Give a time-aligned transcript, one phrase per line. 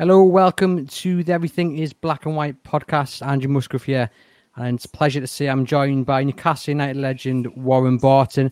[0.00, 3.24] Hello, welcome to the Everything is Black and White podcast.
[3.24, 4.10] Andrew Musgrove here.
[4.56, 8.50] And it's a pleasure to say I'm joined by Newcastle United legend Warren Barton,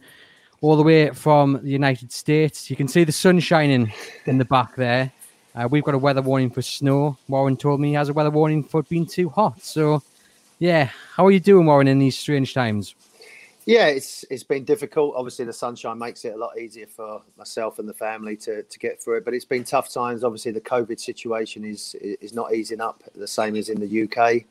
[0.61, 2.71] all the way from the United States.
[2.71, 3.93] You can see the sun shining
[4.27, 5.11] in the back there.
[5.57, 7.19] Uh, we've got a weather warning for snow.
[7.27, 9.61] Warren told me he has a weather warning for it being too hot.
[9.65, 10.01] So,
[10.61, 12.95] yeah, how are you doing, Warren, in these strange times?
[13.65, 15.15] Yeah, it's it's been difficult.
[15.17, 18.79] Obviously, the sunshine makes it a lot easier for myself and the family to, to
[18.79, 19.25] get through it.
[19.25, 20.25] But it's been tough times.
[20.25, 24.45] Obviously, the COVID situation is is not easing up the same as in the UK.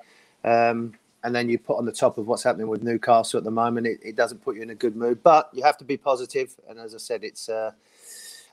[0.44, 3.52] Um, and then you put on the top of what's happening with Newcastle at the
[3.52, 5.22] moment, it, it, doesn't put you in a good mood.
[5.22, 6.56] But you have to be positive.
[6.68, 7.72] And as I said, it's uh,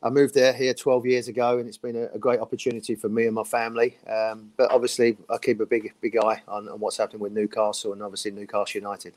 [0.02, 3.08] I moved there here 12 years ago, and it's been a, a great opportunity for
[3.08, 3.96] me and my family.
[4.06, 7.92] Um, but obviously, I keep a big big eye on, on what's happening with Newcastle
[7.92, 9.14] and obviously Newcastle United.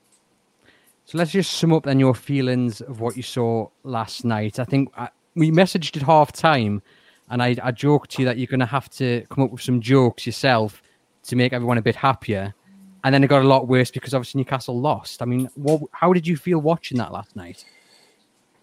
[1.12, 4.60] So let's just sum up then your feelings of what you saw last night.
[4.60, 6.82] I think I, uh, we messaged at half time,
[7.30, 9.62] and I, I joked to you that you're going to have to come up with
[9.62, 10.82] some jokes yourself
[11.24, 12.54] to make everyone a bit happier.
[13.04, 15.22] And then it got a lot worse because obviously Newcastle lost.
[15.22, 17.66] I mean, what, how did you feel watching that last night?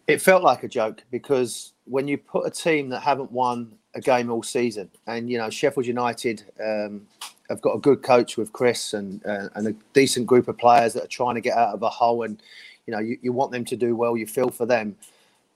[0.06, 4.00] It felt like a joke because when you put a team that haven't won a
[4.00, 7.06] game all season, and you know Sheffield United um,
[7.50, 10.94] have got a good coach with Chris and uh, and a decent group of players
[10.94, 12.22] that are trying to get out of a hole.
[12.22, 12.40] And
[12.86, 14.16] you know, you, you want them to do well.
[14.16, 14.96] You feel for them.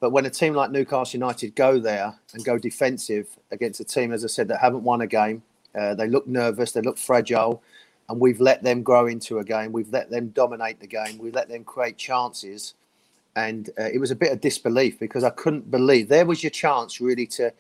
[0.01, 4.13] But when a team like Newcastle United go there and go defensive against a team,
[4.13, 5.43] as I said, that haven't won a game,
[5.79, 7.63] uh, they look nervous, they look fragile,
[8.09, 9.71] and we've let them grow into a game.
[9.73, 11.19] We've let them dominate the game.
[11.19, 12.75] We let them create chances,
[13.37, 16.51] and uh, it was a bit of disbelief because I couldn't believe there was your
[16.51, 17.53] chance really to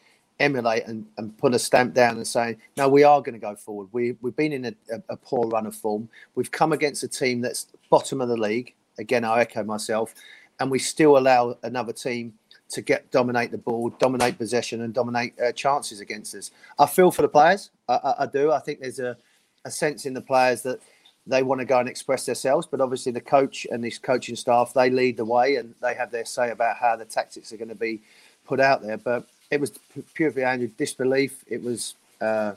[0.42, 3.54] emulate and, and put a stamp down and say, no, we are going to go
[3.54, 3.88] forward.
[3.92, 6.08] We, we've been in a, a, a, poor run of form.
[6.34, 8.75] We've come against a team that's bottom of the league.
[8.98, 10.14] Again, I echo myself.
[10.60, 12.34] And we still allow another team
[12.70, 16.50] to get dominate the ball, dominate possession, and dominate uh, chances against us.
[16.78, 17.70] I feel for the players.
[17.88, 18.50] I, I, I do.
[18.50, 19.16] I think there's a,
[19.64, 20.81] a sense in the players that
[21.26, 22.66] they want to go and express themselves.
[22.66, 26.10] But obviously, the coach and this coaching staff they lead the way and they have
[26.10, 28.02] their say about how the tactics are going to be
[28.44, 28.97] put out there.
[28.97, 29.70] But it was
[30.14, 31.44] purely out of disbelief.
[31.46, 32.54] It was uh,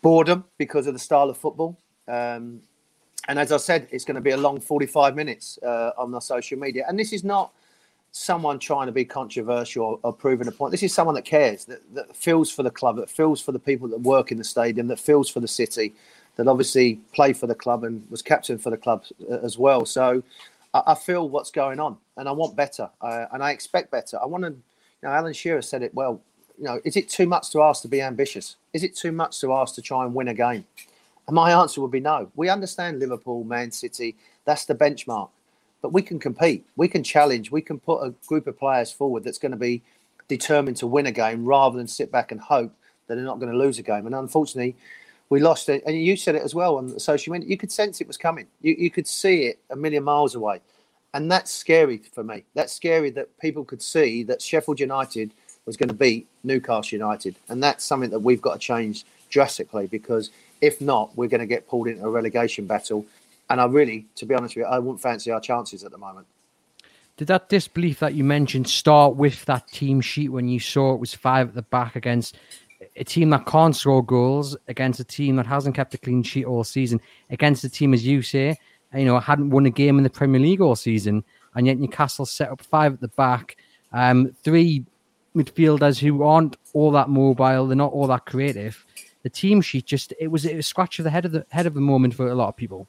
[0.00, 1.76] boredom because of the style of football.
[2.06, 2.62] Um,
[3.26, 6.20] and as I said, it's going to be a long 45 minutes uh, on the
[6.20, 6.84] social media.
[6.88, 7.50] And this is not
[8.12, 10.70] someone trying to be controversial or, proving a point.
[10.70, 13.58] This is someone that cares, that, that feels for the club, that feels for the
[13.58, 15.92] people that work in the stadium, that feels for the city,
[16.36, 19.84] that obviously play for the club and was captain for the club uh, as well.
[19.84, 20.22] So
[20.72, 24.16] I, I feel what's going on, and I want better, and I expect better.
[24.22, 24.54] I want to
[25.02, 26.20] now, Alan Shearer said it well.
[26.58, 28.56] You know, is it too much to ask to be ambitious?
[28.72, 30.64] Is it too much to ask to try and win a game?
[31.28, 32.30] And my answer would be no.
[32.34, 34.16] We understand Liverpool, Man City.
[34.44, 35.28] That's the benchmark.
[35.82, 36.66] But we can compete.
[36.74, 37.52] We can challenge.
[37.52, 39.82] We can put a group of players forward that's going to be
[40.26, 42.72] determined to win a game rather than sit back and hope
[43.06, 44.06] that they're not going to lose a game.
[44.06, 44.74] And unfortunately,
[45.28, 45.84] we lost it.
[45.86, 47.48] And you said it as well on social media.
[47.48, 48.46] You could sense it was coming.
[48.62, 50.60] You, you could see it a million miles away
[51.14, 52.44] and that's scary for me.
[52.54, 55.32] That's scary that people could see that Sheffield United
[55.66, 59.86] was going to beat Newcastle United, and that's something that we've got to change drastically
[59.86, 60.30] because
[60.60, 63.06] if not, we're going to get pulled into a relegation battle.
[63.50, 65.98] And I really, to be honest with you, I wouldn't fancy our chances at the
[65.98, 66.26] moment.
[67.16, 71.00] Did that disbelief that you mentioned start with that team sheet when you saw it
[71.00, 72.36] was five at the back against
[72.96, 76.44] a team that can't score goals, against a team that hasn't kept a clean sheet
[76.44, 78.56] all season, against a team, as you say,
[78.94, 82.26] you know, hadn't won a game in the Premier League all season, and yet Newcastle
[82.26, 83.56] set up five at the back,
[83.92, 84.84] um, three
[85.36, 88.84] midfielders who aren't all that mobile, they're not all that creative.
[89.22, 91.66] The team sheet just it was it a scratch of the head of the head
[91.66, 92.88] of the moment for a lot of people.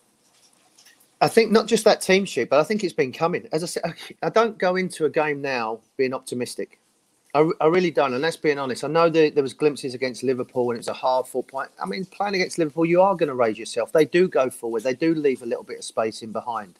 [1.21, 3.47] I think not just that team sheet, but I think it's been coming.
[3.51, 3.83] As I said,
[4.23, 6.79] I don't go into a game now being optimistic.
[7.33, 8.13] I, I really don't.
[8.13, 8.83] And let's be honest.
[8.83, 11.69] I know that there was glimpses against Liverpool and it's a hard fought point.
[11.81, 13.91] I mean, playing against Liverpool, you are going to raise yourself.
[13.91, 14.83] They do go forward.
[14.83, 16.79] They do leave a little bit of space in behind.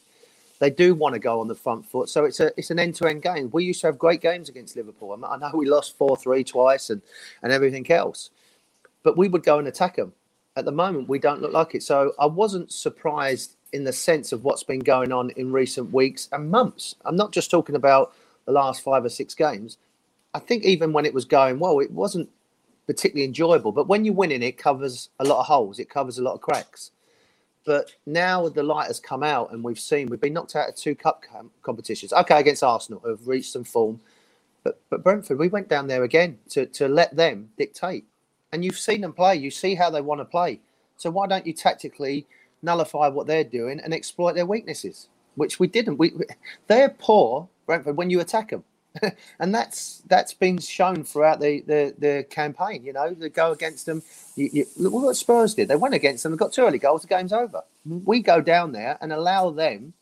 [0.58, 2.10] They do want to go on the front foot.
[2.10, 3.50] So it's a it's an end to end game.
[3.54, 5.18] We used to have great games against Liverpool.
[5.24, 7.02] I know we lost four three twice and
[7.44, 8.30] and everything else,
[9.04, 10.14] but we would go and attack them.
[10.58, 11.84] At the moment, we don't look like it.
[11.84, 16.28] So I wasn't surprised in the sense of what's been going on in recent weeks
[16.34, 16.96] and months.
[17.06, 18.14] I'm not just talking about
[18.46, 19.78] the last five or six games.
[20.34, 22.30] I think even when it was going well, it wasn't
[22.88, 23.72] particularly enjoyable.
[23.74, 25.80] But when you're winning, it covers a lot of holes.
[25.80, 26.92] It covers a lot of cracks.
[27.66, 30.76] But now the light has come out, and we've seen we've been knocked out of
[30.76, 31.24] two cup
[31.64, 32.14] competitions.
[32.14, 34.02] Okay, against Arsenal, have reached some form.
[34.64, 38.06] But but Brentford, we went down there again to to let them dictate.
[38.54, 39.36] And you've seen them play.
[39.36, 40.62] You see how they want to play.
[40.98, 42.28] So why don't you tactically
[42.64, 45.10] nullify what they're doing and exploit their weaknesses?
[45.36, 45.98] Which we didn't.
[45.98, 46.14] We
[46.68, 48.64] they're poor Brentford when you attack them.
[49.40, 52.84] and that's that's been shown throughout the, the, the campaign.
[52.84, 54.02] You know, they go against them.
[54.36, 55.68] You, you, look what Spurs did.
[55.68, 56.32] They went against them.
[56.32, 57.04] They got two early goals.
[57.04, 57.62] The game's over.
[57.86, 59.94] We go down there and allow them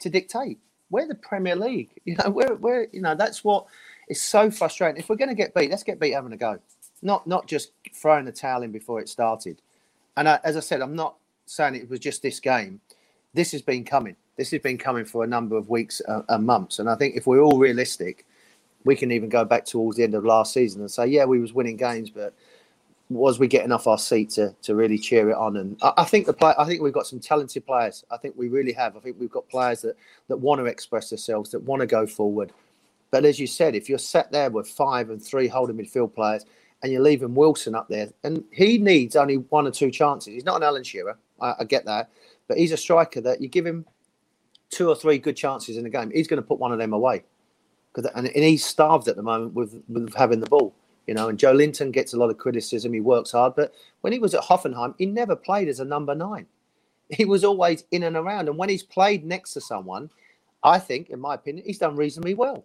[0.00, 0.58] to dictate.
[0.90, 1.90] We're the Premier League.
[2.04, 3.66] You know, we're, we're you know that's what
[4.08, 5.00] is so frustrating.
[5.00, 6.58] If we're going to get beat, let's get beat having a go,
[7.02, 9.60] not not just throwing the towel in before it started.
[10.16, 11.16] And I, as I said, I'm not
[11.46, 12.80] saying it was just this game.
[13.32, 14.16] This has been coming.
[14.36, 16.78] This has been coming for a number of weeks uh, and months.
[16.78, 18.26] And I think if we're all realistic
[18.84, 21.40] we can even go back towards the end of last season and say, yeah, we
[21.40, 22.34] was winning games, but
[23.08, 25.56] was we getting off our seat to, to really cheer it on?
[25.56, 28.04] And I, I, think the play, I think we've got some talented players.
[28.10, 28.96] I think we really have.
[28.96, 29.96] I think we've got players that,
[30.28, 32.52] that want to express themselves, that want to go forward.
[33.10, 36.44] But as you said, if you're sat there with five and three holding midfield players
[36.82, 40.32] and you're leaving Wilson up there, and he needs only one or two chances.
[40.32, 42.08] He's not an Alan Shearer, I, I get that,
[42.48, 43.84] but he's a striker that you give him
[44.70, 46.92] two or three good chances in the game, he's going to put one of them
[46.92, 47.24] away
[47.92, 50.74] because and, and he's starved at the moment with with having the ball.
[51.06, 52.92] You know, and Joelinton gets a lot of criticism.
[52.92, 56.14] He works hard, but when he was at Hoffenheim, he never played as a number
[56.14, 56.46] nine.
[57.12, 58.48] He was always in and around.
[58.48, 60.10] And when he's played next to someone,
[60.62, 62.64] I think, in my opinion, he's done reasonably well.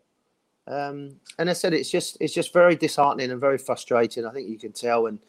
[0.68, 4.26] Um, and I said it's just it's just very disheartening and very frustrating.
[4.26, 5.20] I think you can tell, and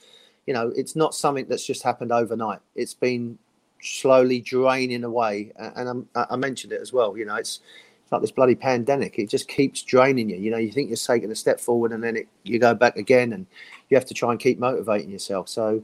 [0.46, 2.60] you know, it's not something that's just happened overnight.
[2.74, 3.38] It's been
[3.82, 7.16] slowly draining away, and I, I mentioned it as well.
[7.16, 7.60] You know, it's
[8.10, 9.18] like this bloody pandemic.
[9.18, 10.36] It just keeps draining you.
[10.36, 12.96] You know, you think you're taking a step forward, and then it, you go back
[12.96, 13.46] again, and
[13.88, 15.48] you have to try and keep motivating yourself.
[15.48, 15.82] So,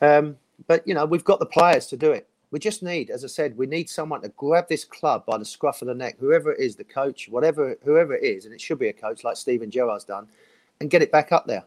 [0.00, 2.28] um, but you know, we've got the players to do it.
[2.50, 5.44] We just need, as I said, we need someone to grab this club by the
[5.44, 8.60] scruff of the neck, whoever it is, the coach, whatever, whoever it is, and it
[8.60, 10.28] should be a coach like Steven Gerrard's done,
[10.80, 11.64] and get it back up there,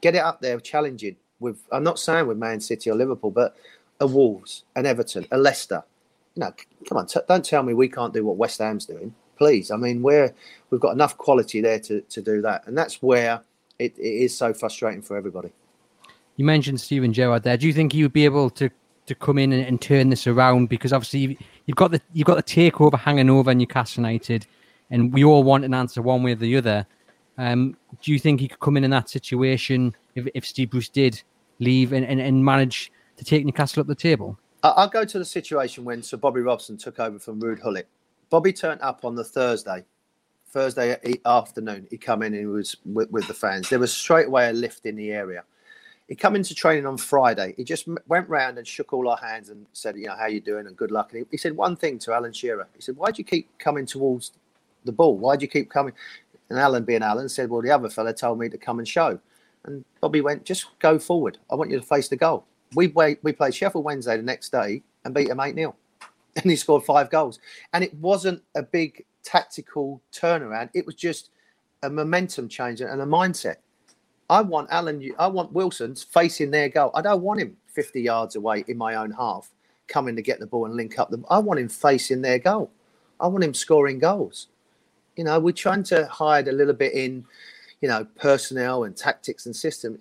[0.00, 1.62] get it up there, challenging with.
[1.72, 3.56] I'm not saying with Man City or Liverpool, but
[4.00, 5.82] a Wolves, an Everton, a Leicester.
[6.36, 6.54] You know,
[6.88, 9.70] come on, t- don't tell me we can't do what West Ham's doing please.
[9.70, 10.32] I mean, we're
[10.68, 13.40] we've got enough quality there to, to do that, and that's where
[13.78, 15.50] it, it is so frustrating for everybody.
[16.36, 17.56] You mentioned Steven Gerrard there.
[17.56, 18.70] Do you think he would be able to
[19.06, 20.68] to come in and, and turn this around?
[20.68, 24.46] Because obviously you've got the you've got the takeover hanging over Newcastle United,
[24.90, 26.86] and we all want an answer one way or the other.
[27.38, 30.90] Um, do you think he could come in in that situation if, if Steve Bruce
[30.90, 31.22] did
[31.58, 34.38] leave and, and, and manage to take Newcastle up the table?
[34.62, 37.88] I'll go to the situation when Sir Bobby Robson took over from Ruud Gullit.
[38.30, 39.84] Bobby turned up on the Thursday,
[40.46, 40.96] Thursday
[41.26, 41.86] afternoon.
[41.90, 43.68] He come in and he was with, with, the fans.
[43.68, 45.42] There was straight away a lift in the area.
[46.08, 47.54] He come into training on Friday.
[47.56, 50.40] He just went round and shook all our hands and said, you know, how you
[50.40, 51.12] doing and good luck.
[51.12, 52.68] And he, he said one thing to Alan Shearer.
[52.74, 54.32] He said, why do you keep coming towards
[54.84, 55.16] the ball?
[55.18, 55.92] Why do you keep coming?
[56.48, 59.20] And Alan, being Alan, said, well, the other fella told me to come and show.
[59.64, 61.38] And Bobby went, just go forward.
[61.50, 62.44] I want you to face the goal.
[62.74, 65.74] We we played Sheffield Wednesday the next day and beat them 8 0.
[66.36, 67.38] And he scored five goals.
[67.72, 70.70] And it wasn't a big tactical turnaround.
[70.74, 71.30] It was just
[71.82, 73.56] a momentum change and a mindset.
[74.28, 76.92] I want Alan, I want Wilson's facing their goal.
[76.94, 79.50] I don't want him 50 yards away in my own half,
[79.88, 81.26] coming to get the ball and link up them.
[81.28, 82.70] I want him facing their goal.
[83.18, 84.46] I want him scoring goals.
[85.16, 87.24] You know, we're trying to hide a little bit in,
[87.80, 89.98] you know, personnel and tactics and system.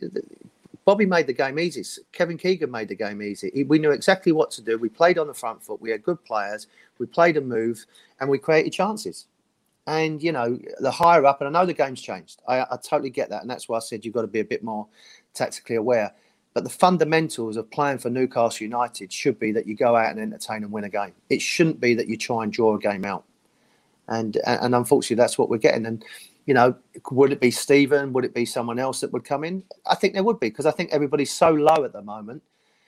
[0.86, 1.84] Bobby made the game easy.
[2.12, 3.64] Kevin Keegan made the game easy.
[3.64, 4.78] We knew exactly what to do.
[4.78, 5.82] We played on the front foot.
[5.82, 6.68] We had good players.
[6.98, 7.86] We played a move,
[8.20, 9.28] and we created chances.
[9.88, 12.42] And you know, the higher up, and I know the game's changed.
[12.48, 14.46] I, I totally get that, and that's why I said you've got to be a
[14.46, 14.88] bit more
[15.34, 16.14] tactically aware.
[16.54, 20.20] But the fundamentals of playing for Newcastle United should be that you go out and
[20.20, 21.14] entertain and win a game.
[21.30, 23.24] It shouldn't be that you try and draw a game out.
[24.08, 25.86] And and unfortunately, that's what we're getting.
[25.86, 26.04] And
[26.46, 26.76] you know,
[27.12, 28.14] would it be Steven?
[28.14, 29.64] Would it be someone else that would come in?
[29.86, 32.42] I think there would be because I think everybody's so low at the moment.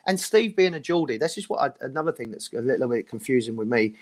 [0.07, 3.07] And Steve being a Geordie, this is what I, another thing that's a little bit
[3.07, 3.95] confusing with me.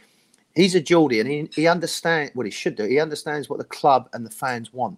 [0.55, 2.85] He's a Geordie and he, he understands what he should do.
[2.85, 4.97] He understands what the club and the fans want.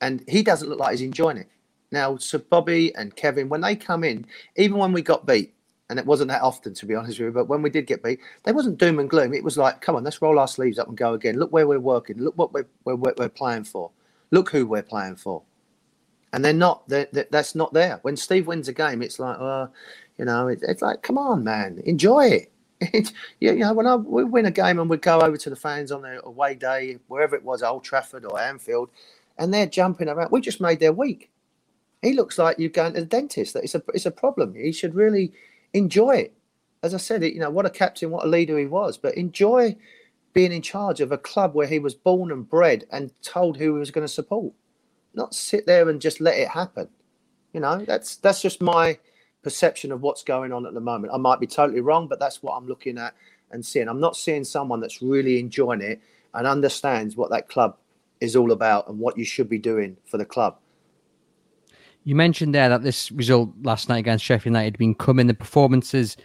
[0.00, 1.48] And he doesn't look like he's enjoying it.
[1.92, 4.26] Now, so Bobby and Kevin, when they come in,
[4.56, 5.54] even when we got beat,
[5.90, 7.32] and it wasn't that often to be honest with you.
[7.32, 9.34] But when we did get beat, they wasn't doom and gloom.
[9.34, 11.36] It was like, come on, let's roll our sleeves up and go again.
[11.36, 12.16] Look where we're working.
[12.18, 13.90] Look what we're we're, we're playing for.
[14.30, 15.42] Look who we're playing for.
[16.32, 16.88] And they're not.
[16.88, 17.98] They're, they're, that's not there.
[18.02, 19.38] When Steve wins a game, it's like,
[20.16, 22.52] you know, it, it's like, come on, man, enjoy it.
[22.94, 25.56] It, you know, when I we win a game and we go over to the
[25.56, 28.88] fans on their away day, wherever it was, Old Trafford or Anfield,
[29.36, 31.28] and they're jumping around, we just made their week.
[32.00, 33.52] He looks like you're going to the dentist.
[33.52, 34.54] That it's a it's a problem.
[34.54, 35.30] He should really
[35.72, 36.34] enjoy it.
[36.82, 38.96] As I said, you know what a captain, what a leader he was.
[38.96, 39.76] But enjoy
[40.32, 43.74] being in charge of a club where he was born and bred and told who
[43.74, 44.52] he was going to support.
[45.14, 46.88] Not sit there and just let it happen.
[47.52, 48.98] You know, that's that's just my
[49.42, 51.12] perception of what's going on at the moment.
[51.12, 53.14] I might be totally wrong, but that's what I'm looking at
[53.50, 53.88] and seeing.
[53.88, 56.00] I'm not seeing someone that's really enjoying it
[56.34, 57.76] and understands what that club
[58.20, 60.58] is all about and what you should be doing for the club.
[62.04, 65.34] You mentioned there that this result last night against Sheffield United had been coming, the
[65.34, 66.16] performances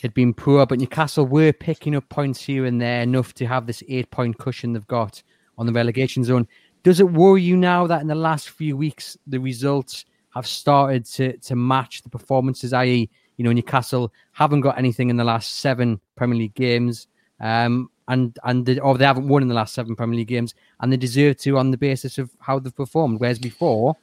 [0.00, 3.66] had been poor, but Newcastle were picking up points here and there enough to have
[3.66, 5.22] this eight point cushion they've got
[5.58, 6.46] on the relegation zone.
[6.82, 10.04] Does it worry you now that in the last few weeks the results
[10.34, 15.16] have started to to match the performances, i.e., you know, Newcastle haven't got anything in
[15.16, 17.06] the last seven Premier League games,
[17.40, 20.54] um, and and they, or they haven't won in the last seven Premier League games,
[20.80, 23.20] and they deserve to on the basis of how they've performed.
[23.20, 23.96] Whereas before,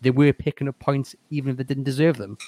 [0.00, 2.38] they were picking up points even if they didn't deserve them.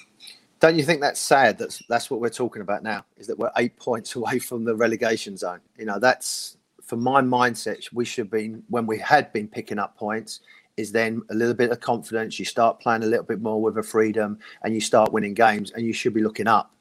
[0.61, 1.59] Don't you think that's sad?
[1.59, 3.04] That's that's what we're talking about now.
[3.16, 5.61] Is that we're eight points away from the relegation zone?
[5.76, 7.92] You know, that's for my mindset.
[7.92, 10.40] We should be when we had been picking up points
[10.76, 12.38] is then a little bit of confidence.
[12.38, 15.73] You start playing a little bit more with a freedom, and you start winning games.
[15.73, 16.73] And you should be looking up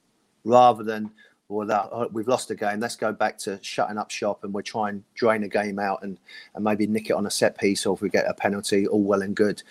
[0.44, 1.12] rather than
[1.52, 2.80] well, that, oh, we've lost a game.
[2.80, 6.18] Let's go back to shutting up shop, and we're trying drain a game out and
[6.56, 9.04] and maybe nick it on a set piece, or if we get a penalty, all
[9.04, 9.62] well and good.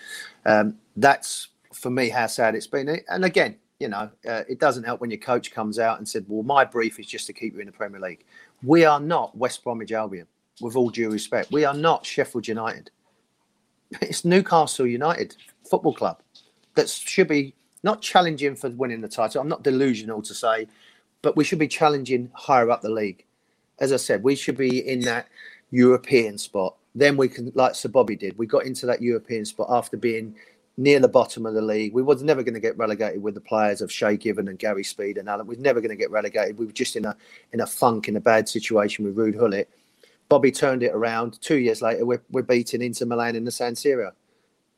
[0.45, 2.99] Um, that's for me how sad it's been.
[3.09, 6.25] And again, you know, uh, it doesn't help when your coach comes out and said,
[6.27, 8.25] "Well, my brief is just to keep you in the Premier League."
[8.63, 10.27] We are not West Bromwich Albion,
[10.61, 11.51] with all due respect.
[11.51, 12.91] We are not Sheffield United.
[14.01, 15.35] It's Newcastle United
[15.69, 16.21] Football Club
[16.75, 19.41] that should be not challenging for winning the title.
[19.41, 20.67] I'm not delusional to say,
[21.21, 23.25] but we should be challenging higher up the league.
[23.79, 25.27] As I said, we should be in that
[25.71, 26.77] European spot.
[26.93, 30.35] Then we can, like Sir Bobby did, we got into that European spot after being
[30.77, 31.93] near the bottom of the league.
[31.93, 34.83] We was never going to get relegated with the players of Shay Given and Gary
[34.83, 35.47] Speed and Alan.
[35.47, 36.57] We are never going to get relegated.
[36.57, 37.15] We were just in a
[37.53, 39.69] in a funk, in a bad situation with Ruud Gullit.
[40.29, 41.41] Bobby turned it around.
[41.41, 44.11] Two years later, we're, we're beating Inter Milan in the San Siro.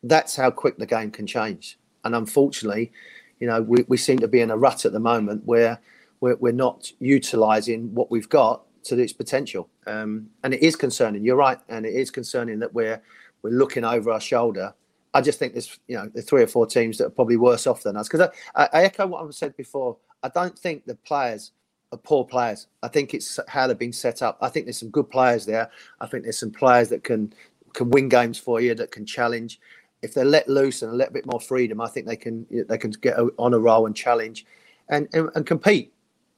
[0.02, 1.78] That's how quick the game can change.
[2.04, 2.92] And unfortunately,
[3.40, 5.80] you know, we, we seem to be in a rut at the moment where
[6.22, 9.70] we're, we're not utilising what we've got to its potential.
[9.86, 11.24] Um, and it is concerning.
[11.24, 13.02] You're right, and it is concerning that we're
[13.44, 14.74] we're looking over our shoulder.
[15.14, 17.68] I just think there's you know the three or four teams that are probably worse
[17.68, 18.08] off than us.
[18.08, 19.98] Because I, I, echo what I've said before.
[20.24, 21.52] I don't think the players
[21.92, 22.68] are poor players.
[22.82, 24.38] I think it's how they've been set up.
[24.42, 25.70] I think there's some good players there.
[26.02, 27.34] I think there's some players that can
[27.74, 29.60] can win games for you, that can challenge.
[30.02, 32.78] If they're let loose and a little bit more freedom, I think they can they
[32.78, 34.46] can get on a roll and challenge,
[34.90, 35.94] and and, and compete.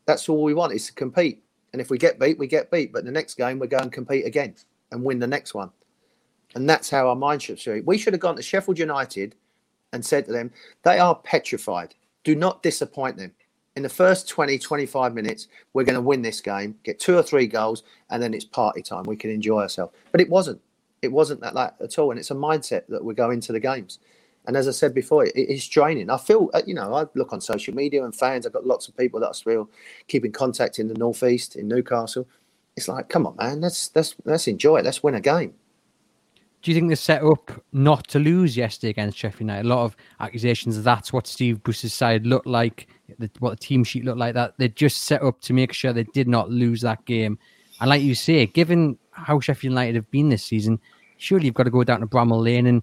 [0.06, 1.42] That's all we want is to compete.
[1.74, 2.94] And if we get beat, we get beat.
[2.94, 4.56] But the next game, we go and compete again
[4.92, 5.72] and win the next one.
[6.56, 7.82] And that's how our mind should be.
[7.82, 9.36] We should have gone to Sheffield United
[9.94, 10.52] and said to them,
[10.84, 11.96] they are petrified.
[12.24, 13.32] Do not disappoint them
[13.76, 17.24] in the first 20, 25 minutes, we're going to win this game, get two or
[17.24, 19.04] three goals, and then it's party time.
[19.04, 19.94] We can enjoy ourselves.
[20.12, 20.62] But it wasn't.
[21.02, 22.10] It wasn't that, that at all.
[22.10, 24.00] And it's a mindset that we go into the games.
[24.48, 26.10] And as I said before, it, it's draining.
[26.10, 28.46] I feel, uh, you know, I look on social media and fans.
[28.46, 29.70] I've got lots of people that I still
[30.08, 32.28] keep in contact in the northeast, in Newcastle.
[32.76, 34.86] It's like, come on, man, let's let's let's enjoy it.
[34.86, 35.54] Let's win a game.
[36.66, 39.68] Do you think they're set up not to lose yesterday against Sheffield United?
[39.68, 42.88] A lot of accusations that's what Steve Bruce's side looked like,
[43.38, 44.34] what the team sheet looked like.
[44.34, 47.38] That they just set up to make sure they did not lose that game.
[47.82, 50.80] And like you say, given how Sheffield United have been this season,
[51.18, 52.82] surely you've got to go down to Bramall Lane and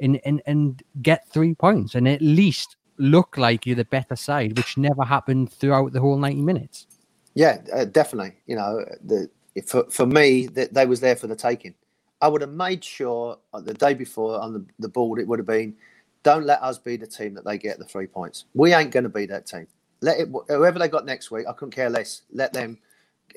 [0.00, 4.56] and and, and get three points and at least look like you're the better side,
[4.56, 6.88] which never happened throughout the whole ninety minutes.
[7.34, 8.38] Yeah, uh, definitely.
[8.46, 9.30] You know, the
[9.64, 11.76] for for me that they was there for the taking.
[12.20, 15.46] I would have made sure the day before on the, the board it would have
[15.46, 15.74] been,
[16.22, 18.46] don't let us be the team that they get the three points.
[18.54, 19.66] We ain't going to be that team.
[20.02, 21.46] Let it whoever they got next week.
[21.48, 22.22] I couldn't care less.
[22.32, 22.78] Let them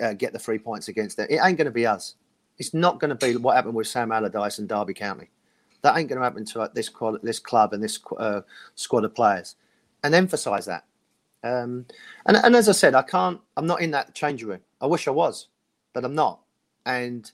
[0.01, 1.27] uh, get the three points against them.
[1.29, 2.15] It ain't going to be us.
[2.57, 5.29] It's not going to be what happened with Sam Allardyce and Derby County.
[5.81, 6.89] That ain't going to happen to uh, this
[7.23, 8.41] this club and this uh,
[8.75, 9.55] squad of players.
[10.03, 10.85] And emphasise that.
[11.43, 11.85] Um,
[12.25, 13.39] and and as I said, I can't.
[13.57, 14.61] I'm not in that changing room.
[14.81, 15.47] I wish I was,
[15.93, 16.41] but I'm not.
[16.85, 17.31] And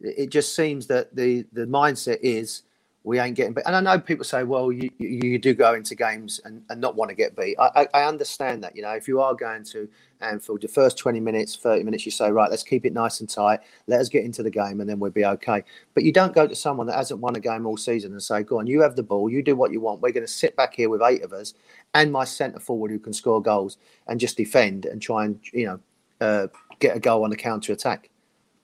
[0.00, 2.62] it just seems that the the mindset is
[3.02, 3.64] we ain't getting beat.
[3.64, 6.96] And I know people say, well, you, you, do go into games and, and not
[6.96, 7.56] want to get beat.
[7.58, 8.76] I, I, understand that.
[8.76, 9.88] You know, if you are going to
[10.20, 13.28] Anfield, the first 20 minutes, 30 minutes, you say, right, let's keep it nice and
[13.28, 13.60] tight.
[13.86, 15.64] Let us get into the game and then we'll be okay.
[15.94, 18.42] But you don't go to someone that hasn't won a game all season and say,
[18.42, 20.02] go on, you have the ball, you do what you want.
[20.02, 21.54] We're going to sit back here with eight of us
[21.94, 23.78] and my centre forward who can score goals
[24.08, 25.80] and just defend and try and, you know,
[26.20, 26.48] uh,
[26.80, 28.10] get a goal on the counter attack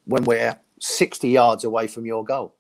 [0.05, 2.55] when we're 60 yards away from your goal.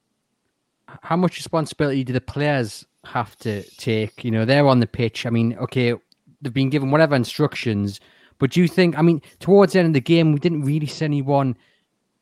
[1.02, 4.25] How much responsibility do the players have to take?
[4.25, 5.26] You know, they're on the pitch.
[5.26, 5.94] I mean, okay,
[6.40, 8.00] they've been given whatever instructions,
[8.38, 8.99] but do you think?
[8.99, 11.56] I mean, towards the end of the game, we didn't really see anyone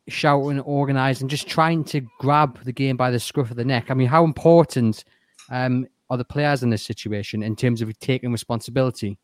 [0.08, 3.90] shouting, organising, just trying to grab the game by the scruff of the neck.
[3.90, 5.04] I mean, how important
[5.50, 9.18] um, are the players in this situation in terms of taking responsibility?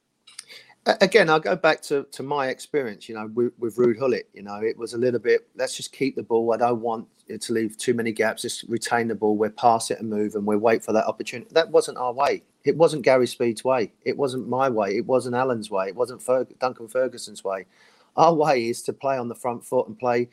[0.86, 4.30] Again, I'll go back to, to my experience, you know, with, with Ruud Gullit.
[4.32, 6.54] You know, it was a little bit, let's just keep the ball.
[6.54, 8.42] I don't want it to leave too many gaps.
[8.42, 9.36] Just retain the ball.
[9.36, 11.50] We'll pass it and move and we'll wait for that opportunity.
[11.52, 12.42] That wasn't our way.
[12.64, 13.92] It wasn't Gary Speed's way.
[14.04, 14.96] It wasn't my way.
[14.96, 15.88] It wasn't Alan's way.
[15.88, 17.66] It wasn't Ferg- Duncan Ferguson's way.
[18.16, 20.30] Our way is to play on the front foot and play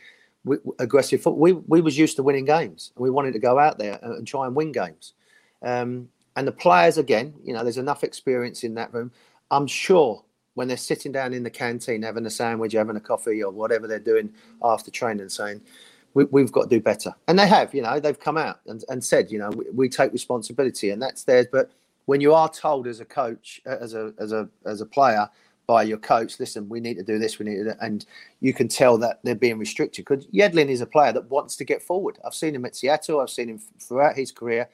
[0.80, 1.36] aggressive foot.
[1.36, 4.14] We, we was used to winning games and we wanted to go out there and,
[4.14, 5.14] and try and win games.
[5.62, 9.12] Um, and the players, again, you know, there's enough experience in that room.
[9.52, 10.24] I'm sure
[10.58, 13.86] when they're sitting down in the canteen having a sandwich, having a coffee, or whatever
[13.88, 14.34] they're doing
[14.64, 15.62] after training, saying,
[16.16, 17.14] we, have got to do better.
[17.28, 19.88] And they have, you know, they've come out and, and said, you know, we, we,
[19.88, 21.46] take responsibility and that's theirs.
[21.52, 21.70] But
[22.06, 25.30] when you are told as a coach, as a, as a, as a player
[25.68, 28.08] by your coach, listen, we need to do this, we need to, and
[28.40, 31.66] you can tell that they're being restricted because Yedlin is a player that wants to
[31.66, 32.18] get forward.
[32.26, 34.70] I've seen him at Seattle, I've seen him throughout his career.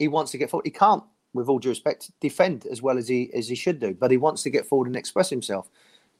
[0.00, 0.66] He wants to get forward.
[0.66, 3.94] He can't with all due respect, defend as well as he as he should do.
[3.94, 5.68] But he wants to get forward and express himself.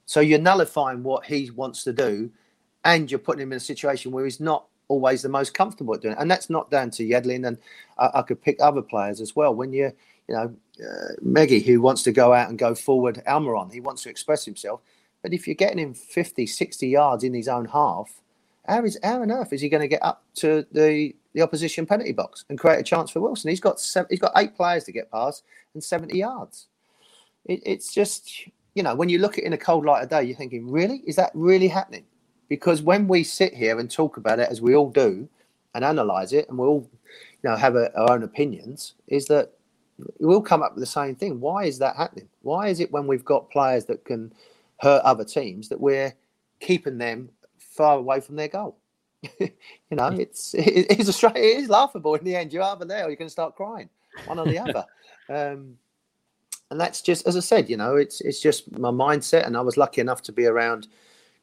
[0.07, 2.31] So you're nullifying what he wants to do,
[2.85, 6.03] and you're putting him in a situation where he's not always the most comfortable at
[6.03, 6.21] doing it.
[6.21, 7.59] And that's not down to Yedlin, and
[7.99, 9.55] I, I could pick other players as well.
[9.55, 9.93] When you
[10.29, 14.03] you know uh, Meggy, who wants to go out and go forward, Almiron, he wants
[14.03, 14.81] to express himself.
[15.23, 18.21] But if you're getting him 50, 60 yards in his own half,
[18.67, 21.87] how is how on earth is he going to get up to the the opposition
[21.87, 23.51] penalty box and create a chance for Wilson.
[23.51, 25.45] He's got seven, he's got eight players to get past
[25.75, 26.67] and 70 yards.
[27.45, 30.09] It, it's just you know when you look at it in a cold light of
[30.11, 32.05] day, you're thinking, really, is that really happening?
[32.49, 35.29] Because when we sit here and talk about it, as we all do,
[35.75, 36.89] and analyze it, and we all
[37.43, 39.53] you know have a, our own opinions, is that
[40.19, 41.41] we'll come up with the same thing.
[41.41, 42.29] Why is that happening?
[42.43, 44.33] Why is it when we've got players that can
[44.81, 46.15] hurt other teams that we're
[46.59, 48.77] keeping them far away from their goal?
[49.39, 49.51] you
[49.91, 52.53] know, it's it, it's a straight, it is laughable in the end.
[52.53, 53.89] You're either there or you're going to start crying,
[54.27, 54.85] one or the other.
[55.29, 55.77] Um,
[56.71, 59.47] and that's just, as I said, you know, it's it's just my mindset.
[59.47, 60.87] And I was lucky enough to be around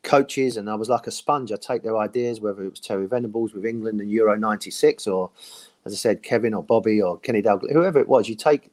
[0.04, 1.52] coaches, and I was like a sponge.
[1.52, 5.30] I take their ideas, whether it was Terry Venables with England and Euro '96, or
[5.86, 8.30] as I said, Kevin or Bobby or Kenny Dalglish, whoever it was.
[8.30, 8.72] You take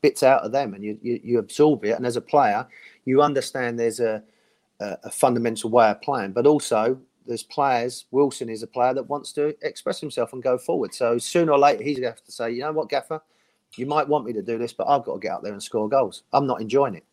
[0.00, 1.92] bits out of them and you, you, you absorb it.
[1.92, 2.66] And as a player,
[3.04, 4.22] you understand there's a,
[4.80, 8.06] a, a fundamental way of playing, but also there's players.
[8.10, 10.94] Wilson is a player that wants to express himself and go forward.
[10.94, 13.22] So sooner or later, he's going to have to say, you know what, Gaffer,
[13.76, 15.62] you might want me to do this, but I've got to get out there and
[15.62, 16.24] score goals.
[16.32, 17.04] I'm not enjoying it.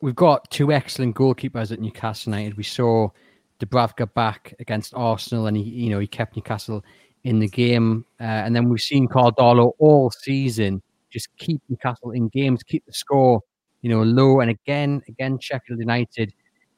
[0.00, 2.56] We've got two excellent goalkeepers at Newcastle United.
[2.56, 3.08] We saw
[3.60, 6.84] Dubravka back against Arsenal, and he, you know, he kept Newcastle
[7.24, 8.04] in the game.
[8.20, 12.84] Uh, and then we've seen Karl Darlow all season just keep Newcastle in games, keep
[12.86, 13.42] the score,
[13.82, 14.40] you know, low.
[14.40, 16.32] And again, again, Sheffield United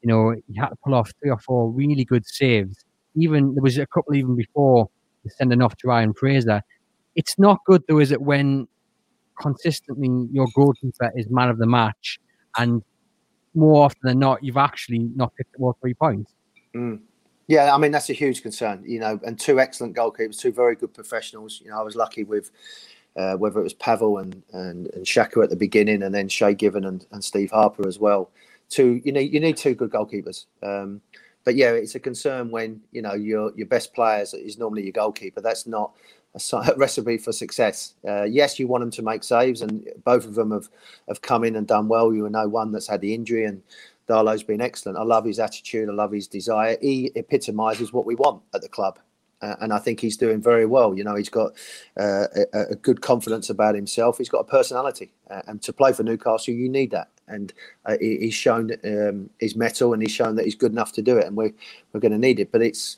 [0.05, 2.85] you know, he had to pull off three or four really good saves.
[3.17, 4.91] Even there was a couple even before
[5.39, 6.63] sending off to Ryan Fraser.
[7.17, 8.69] It's not good though, is it, when
[9.41, 12.21] consistently your goalkeeper is man of the match
[12.59, 12.83] and
[13.55, 16.35] more often than not, you've actually not picked all three points.
[16.75, 17.01] Mm.
[17.47, 20.77] Yeah, I mean that's a huge concern, you know, and two excellent goalkeepers, two very
[20.77, 21.63] good professionals.
[21.65, 22.51] You know, I was lucky with
[23.17, 26.55] uh, whether it was Pavel and, and and Shaka at the beginning, and then Shay
[26.55, 28.31] Given and, and Steve Harper as well
[28.69, 29.01] two.
[29.05, 30.47] You need you need two good goalkeepers.
[30.63, 31.01] Um,
[31.45, 34.93] but yeah, it's a concern when you know your your best players is normally your
[34.93, 35.41] goalkeeper.
[35.41, 35.93] That's not
[36.35, 37.95] a recipe for success.
[38.07, 40.69] Uh, yes, you want them to make saves, and both of them have
[41.09, 42.13] have come in and done well.
[42.13, 43.63] You know, one that's had the injury, and
[44.07, 44.99] Darlow's been excellent.
[44.99, 45.89] I love his attitude.
[45.89, 46.77] I love his desire.
[46.81, 48.99] He epitomises what we want at the club.
[49.43, 50.97] Uh, and I think he's doing very well.
[50.97, 51.53] You know, he's got
[51.99, 54.17] uh, a, a, good confidence about himself.
[54.17, 57.53] He's got a personality, uh, and to play for Newcastle, you need that and
[57.87, 61.03] uh, he, he's shown um, his mettle and he's shown that he's good enough to
[61.03, 61.53] do it, and we're
[61.93, 62.53] we're going to need it.
[62.53, 62.97] But it's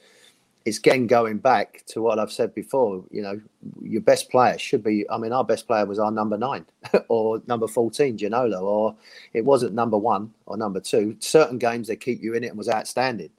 [0.64, 3.04] it's again going back to what I've said before.
[3.10, 3.40] You know,
[3.82, 5.08] your best player should be.
[5.10, 6.66] I mean, our best player was our number nine
[7.08, 8.96] or number fourteen, Ginola, or
[9.32, 11.16] it wasn't number one or number two.
[11.20, 13.30] Certain games they keep you in it and was outstanding.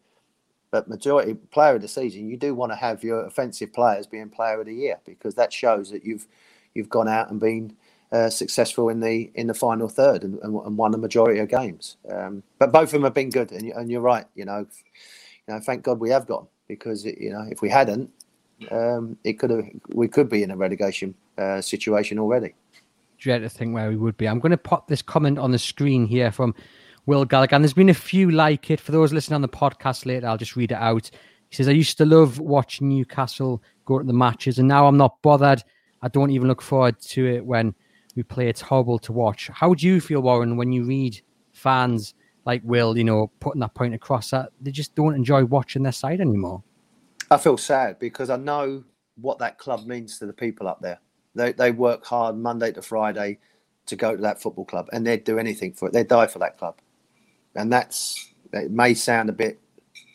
[0.77, 4.29] But majority player of the season, you do want to have your offensive players being
[4.29, 6.27] player of the year because that shows that you've
[6.75, 7.75] you've gone out and been
[8.11, 11.97] uh, successful in the in the final third and, and, won the majority of games.
[12.11, 14.25] Um, but both of them have been good, and, and you're right.
[14.35, 14.67] You know,
[15.47, 18.11] you know, thank God we have got them because it, you know if we hadn't,
[18.69, 22.53] um, it could have we could be in a relegation uh, situation already.
[23.17, 24.27] Dread to think where we would be.
[24.27, 26.53] I'm going to pop this comment on the screen here from
[27.07, 27.55] Will Gallagher.
[27.55, 28.79] And there's been a few like it.
[28.79, 31.09] For those listening on the podcast later, I'll just read it out.
[31.49, 34.97] He says, I used to love watching Newcastle go to the matches, and now I'm
[34.97, 35.63] not bothered
[36.01, 37.73] I don't even look forward to it when
[38.15, 38.49] we play.
[38.49, 39.49] It's horrible to watch.
[39.53, 41.21] How do you feel, Warren, when you read
[41.53, 42.13] fans
[42.45, 45.91] like Will, you know, putting that point across that they just don't enjoy watching their
[45.91, 46.63] side anymore?
[47.29, 48.83] I feel sad because I know
[49.15, 50.99] what that club means to the people up there.
[51.35, 53.39] They, they work hard Monday to Friday
[53.87, 55.93] to go to that football club and they'd do anything for it.
[55.93, 56.77] They'd die for that club.
[57.57, 59.59] And that's, it may sound a bit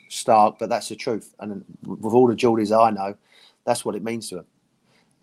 [0.09, 1.35] stark, but that's the truth.
[1.41, 3.17] And with all the Geordies I know,
[3.67, 4.47] that's what it means to them.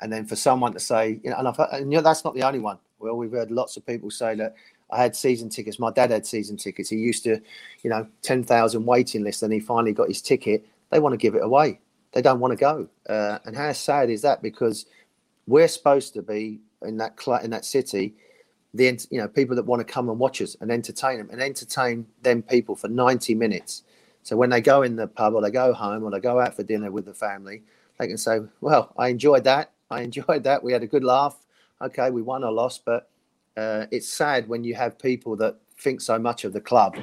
[0.01, 2.35] And then for someone to say, you know, and, I've, and you know, that's not
[2.35, 2.77] the only one.
[2.99, 4.55] Well, we've heard lots of people say that
[4.91, 5.79] I had season tickets.
[5.79, 6.89] My dad had season tickets.
[6.89, 7.39] He used to,
[7.83, 10.65] you know, 10,000 waiting list and he finally got his ticket.
[10.91, 11.79] They want to give it away.
[12.11, 12.89] They don't want to go.
[13.07, 14.41] Uh, and how sad is that?
[14.41, 14.85] Because
[15.47, 18.15] we're supposed to be in that cl- in that city,
[18.73, 21.41] the you know people that want to come and watch us and entertain them and
[21.41, 23.83] entertain them people for 90 minutes.
[24.23, 26.55] So when they go in the pub or they go home or they go out
[26.55, 27.63] for dinner with the family,
[27.97, 29.71] they can say, "Well, I enjoyed that.
[29.89, 30.63] I enjoyed that.
[30.63, 31.37] We had a good laugh.
[31.81, 33.09] Okay, we won or lost, but
[33.57, 36.97] uh, it's sad when you have people that think so much of the club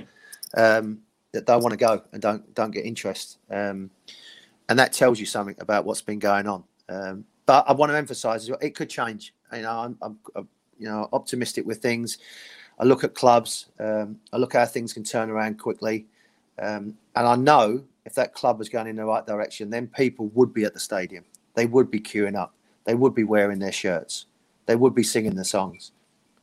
[0.57, 0.99] um,
[1.33, 3.91] that don't want to go and don't don't get interest, um,
[4.69, 6.65] and that tells you something about what's been going on.
[6.89, 9.33] Um, but I want to emphasise it could change.
[9.53, 10.49] You know, I'm, I'm, I'm,
[10.79, 12.19] you know optimistic with things.
[12.79, 13.67] I look at clubs.
[13.79, 16.07] Um, I look how things can turn around quickly,
[16.59, 20.29] um, and I know if that club was going in the right direction, then people
[20.29, 21.25] would be at the stadium.
[21.55, 22.55] They would be queuing up.
[22.85, 24.27] They would be wearing their shirts.
[24.67, 25.93] They would be singing the songs.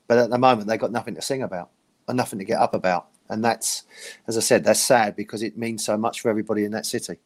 [0.07, 1.69] But at the moment, they've got nothing to sing about
[2.07, 3.07] and nothing to get up about.
[3.29, 3.83] And that's,
[4.27, 7.17] as I said, that's sad because it means so much for everybody in that city.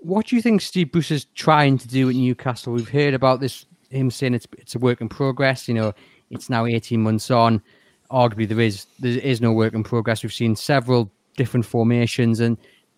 [0.00, 2.74] What do you think Steve Bruce is trying to do at Newcastle?
[2.74, 5.68] We've heard about this, him saying it's it's a work in progress.
[5.68, 5.92] You know,
[6.30, 7.62] it's now 18 months on.
[8.10, 10.22] Arguably, there is there is no work in progress.
[10.22, 12.56] We've seen several different formations, and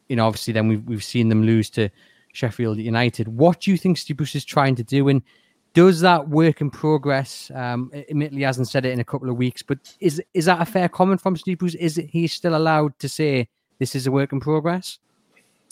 [0.09, 1.89] you know, obviously, then we've we've seen them lose to
[2.33, 3.29] Sheffield United.
[3.29, 5.09] What do you think Steve Bruce is trying to do?
[5.09, 5.23] And
[5.75, 7.51] does that work in progress?
[7.55, 10.67] Um, admittedly, hasn't said it in a couple of weeks, but is is that a
[10.67, 11.75] fair comment from Steve Bruce?
[11.75, 13.49] Is he still allowed to say
[13.79, 14.99] this is a work in progress?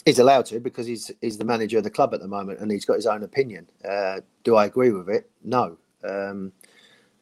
[0.07, 2.71] He's allowed to because he's he's the manager of the club at the moment, and
[2.71, 3.69] he's got his own opinion.
[3.83, 5.29] Uh, do I agree with it?
[5.43, 5.77] No.
[6.03, 6.53] Um,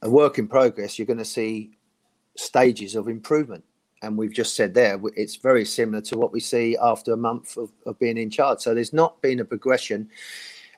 [0.03, 0.99] a work in progress.
[0.99, 1.71] You're going to see
[2.37, 3.63] stages of improvement
[4.01, 7.57] and we've just said there it's very similar to what we see after a month
[7.57, 8.59] of, of being in charge.
[8.59, 10.09] So there's not been a progression.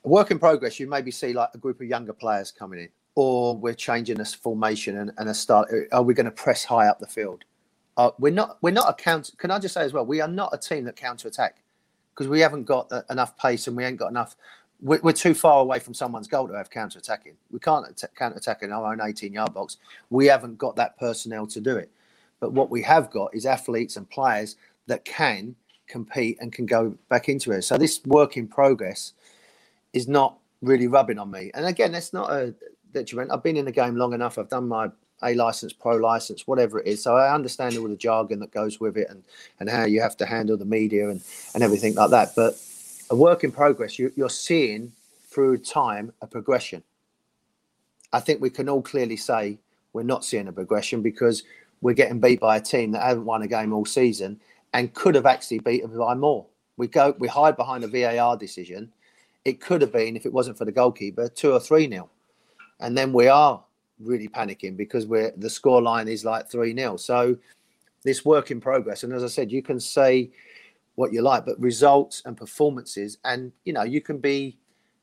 [0.04, 2.88] A work in progress, you maybe see like a group of younger players coming in,
[3.16, 5.68] or we're changing a formation and, and a start.
[5.92, 7.44] Are we going to press high up the field?
[7.96, 8.58] Uh, we're not.
[8.62, 9.32] We're not a counter.
[9.36, 10.06] Can I just say as well?
[10.06, 11.56] We are not a team that counter attack
[12.18, 14.34] because we haven't got uh, enough pace and we ain't got enough.
[14.80, 17.34] We're, we're too far away from someone's goal to have counter attacking.
[17.52, 19.76] We can't counter attack in our own 18 yard box.
[20.10, 21.92] We haven't got that personnel to do it.
[22.40, 24.56] But what we have got is athletes and players
[24.88, 25.54] that can
[25.86, 27.62] compete and can go back into it.
[27.62, 29.12] So this work in progress
[29.92, 31.52] is not really rubbing on me.
[31.54, 32.52] And again, that's not a
[32.92, 33.30] detriment.
[33.30, 34.38] I've been in the game long enough.
[34.38, 34.88] I've done my
[35.22, 37.02] A license, pro license, whatever it is.
[37.02, 39.24] So I understand all the jargon that goes with it and,
[39.58, 41.20] and how you have to handle the media and,
[41.54, 42.34] and everything like that.
[42.36, 42.60] But
[43.10, 44.92] a work in progress, you, you're seeing
[45.28, 46.82] through time a progression.
[48.12, 49.58] I think we can all clearly say
[49.92, 51.42] we're not seeing a progression because
[51.80, 54.40] we're getting beat by a team that haven't won a game all season
[54.72, 56.46] and could have actually beaten by more.
[56.76, 58.92] We go, we hide behind a VAR decision.
[59.44, 62.10] It could have been, if it wasn't for the goalkeeper, two or three nil,
[62.80, 63.62] and then we are
[64.00, 66.98] really panicking because we're the score line is like three nil.
[66.98, 67.36] So
[68.04, 70.30] this work in progress, and as I said, you can say
[70.94, 74.58] what you like, but results and performances, and you know, you can be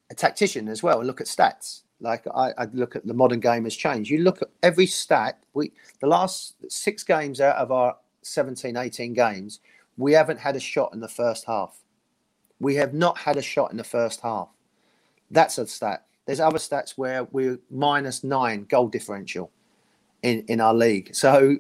[0.09, 1.81] a tactician as well and look at stats.
[2.01, 4.11] Like I, I, look at the modern game has changed.
[4.11, 5.39] You look at every stat.
[5.53, 9.61] We the last six games out of our 17, 18 games,
[9.97, 11.77] we haven't had a shot in the first half.
[12.59, 14.49] We have not had a shot in the first half.
[15.31, 16.05] That's a stat.
[16.25, 19.51] There's other stats where we're minus nine goal differential
[20.23, 21.15] in, in our league.
[21.15, 21.57] So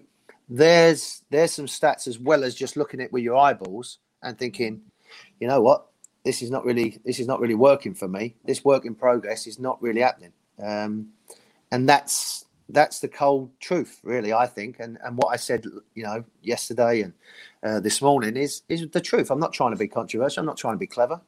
[0.49, 4.81] there's there's some stats as well as just looking at with your eyeballs and thinking,
[5.39, 5.85] you know what,
[6.23, 8.35] this is not really this is not really working for me.
[8.45, 11.09] This work in progress is not really happening, um,
[11.71, 14.33] and that's that's the cold truth, really.
[14.33, 17.13] I think, and and what I said, you know, yesterday and
[17.63, 19.29] uh, this morning is is the truth.
[19.29, 20.41] I'm not trying to be controversial.
[20.41, 21.21] I'm not trying to be clever.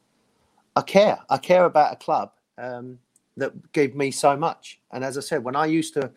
[0.76, 1.19] I care.
[1.30, 3.00] I care about a club um,
[3.38, 4.80] that gave me so much.
[4.91, 6.12] And as I said, when I used to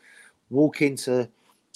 [0.50, 1.28] walk into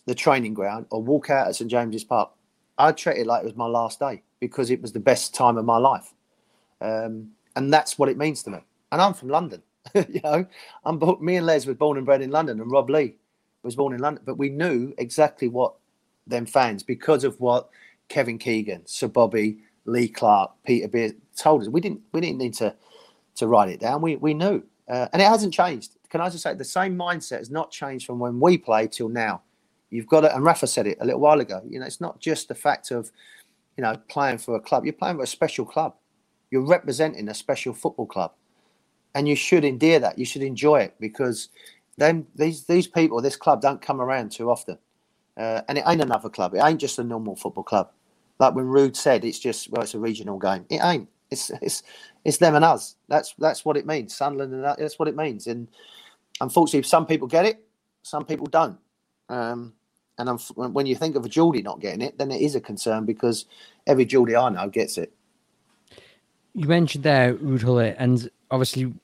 [0.07, 2.31] the training ground or walk out at St James's Park,
[2.77, 5.57] I treat it like it was my last day because it was the best time
[5.57, 6.13] of my life.
[6.81, 8.59] Um, and that's what it means to me.
[8.91, 9.63] And I'm from London.
[9.95, 10.47] you know,
[10.85, 13.17] I'm me and Les were born and bred in London, and Rob Lee
[13.63, 14.23] was born in London.
[14.27, 15.75] But we knew exactly what
[16.27, 17.69] them fans because of what
[18.09, 21.69] Kevin Keegan, Sir Bobby, Lee Clark, Peter Beard told us.
[21.69, 22.75] We didn't we didn't need to
[23.37, 24.01] to write it down.
[24.01, 25.93] We we knew, uh, and it hasn't changed.
[26.11, 29.09] can I just say the same mindset has not changed from when we played till
[29.09, 29.43] now.
[29.91, 31.63] You've got to, and Rafa said it a little while ago.
[31.69, 33.11] You know, it's not just the fact of,
[33.77, 34.85] you know, playing for a club.
[34.85, 35.95] You're playing for a special club.
[36.51, 38.33] You're representing a special football club,
[39.15, 40.19] and you should endear that.
[40.19, 41.49] You should enjoy it because
[41.97, 44.79] then these these people, this club, don't come around too often.
[45.37, 46.55] Uh, and it ain't another club.
[46.55, 47.91] It ain't just a normal football club.
[48.39, 50.67] Like when Ruud said, it's just well, it's a regional game.
[50.69, 51.09] It ain't.
[51.35, 51.83] It's it's
[52.25, 52.97] it's them and us.
[53.09, 54.15] That's that's what it means.
[54.15, 55.47] Sunderland and that, that's what it means.
[55.47, 55.69] And
[56.41, 57.65] unfortunately, some people get it,
[58.03, 58.79] some people don't.
[59.29, 59.75] Um,
[60.19, 62.61] and I'm, when you think of a Geordie not getting it, then it is a
[62.61, 63.47] concern because
[63.87, 65.13] every Geordie I know gets it.
[66.55, 68.95] You mentioned there Ruud and obviously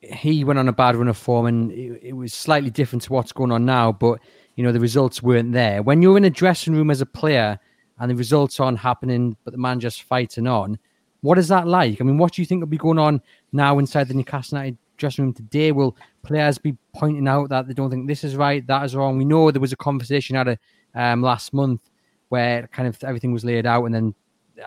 [0.00, 3.12] he went on a bad run of form, and it, it was slightly different to
[3.12, 3.92] what's going on now.
[3.92, 4.20] But
[4.56, 5.82] you know the results weren't there.
[5.82, 7.58] When you're in a dressing room as a player
[7.98, 10.78] and the results aren't happening, but the man just fighting on,
[11.24, 12.02] what is that like?
[12.02, 14.76] I mean, what do you think will be going on now inside the Newcastle United
[14.98, 15.72] dressing room today?
[15.72, 19.16] Will players be pointing out that they don't think this is right, that is wrong?
[19.16, 20.58] We know there was a conversation at a
[20.94, 21.80] um, last month
[22.28, 24.14] where kind of everything was laid out, and then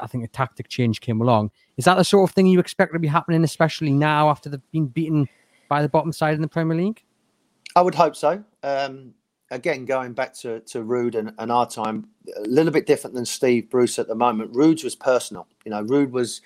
[0.01, 1.51] I think a tactic change came along.
[1.77, 4.71] Is that the sort of thing you expect to be happening, especially now after they've
[4.71, 5.29] been beaten
[5.69, 7.03] by the bottom side in the Premier League?
[7.75, 8.43] I would hope so.
[8.63, 9.13] Um,
[9.51, 13.25] again, going back to to Ruud and, and, our time, a little bit different than
[13.25, 14.53] Steve Bruce at the moment.
[14.53, 15.47] Ruud's was personal.
[15.65, 16.41] You know, Ruud was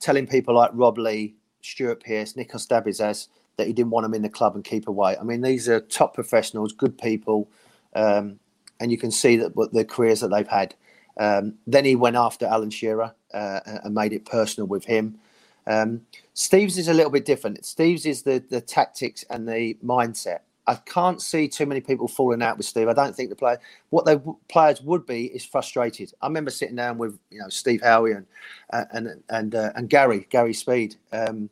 [0.00, 4.22] telling people like Rob Lee, Stuart Pearce, Nikos Dabizas that he didn't want them in
[4.22, 5.16] the club and keep away.
[5.16, 7.48] I mean, these are top professionals, good people,
[7.94, 8.40] um,
[8.80, 10.74] and you can see that what the careers that they've had.
[11.16, 15.18] Um, then he went after Alan Shearer uh, and made it personal with him.
[15.66, 16.02] Um,
[16.34, 17.64] Steve's is a little bit different.
[17.64, 20.40] Steve's is the the tactics and the mindset.
[20.66, 22.88] I can't see too many people falling out with Steve.
[22.88, 23.58] I don't think the player,
[23.90, 26.12] what the players would be, is frustrated.
[26.22, 28.26] I remember sitting down with you know Steve Howie and
[28.72, 31.50] uh, and and uh, and Gary Gary Speed um,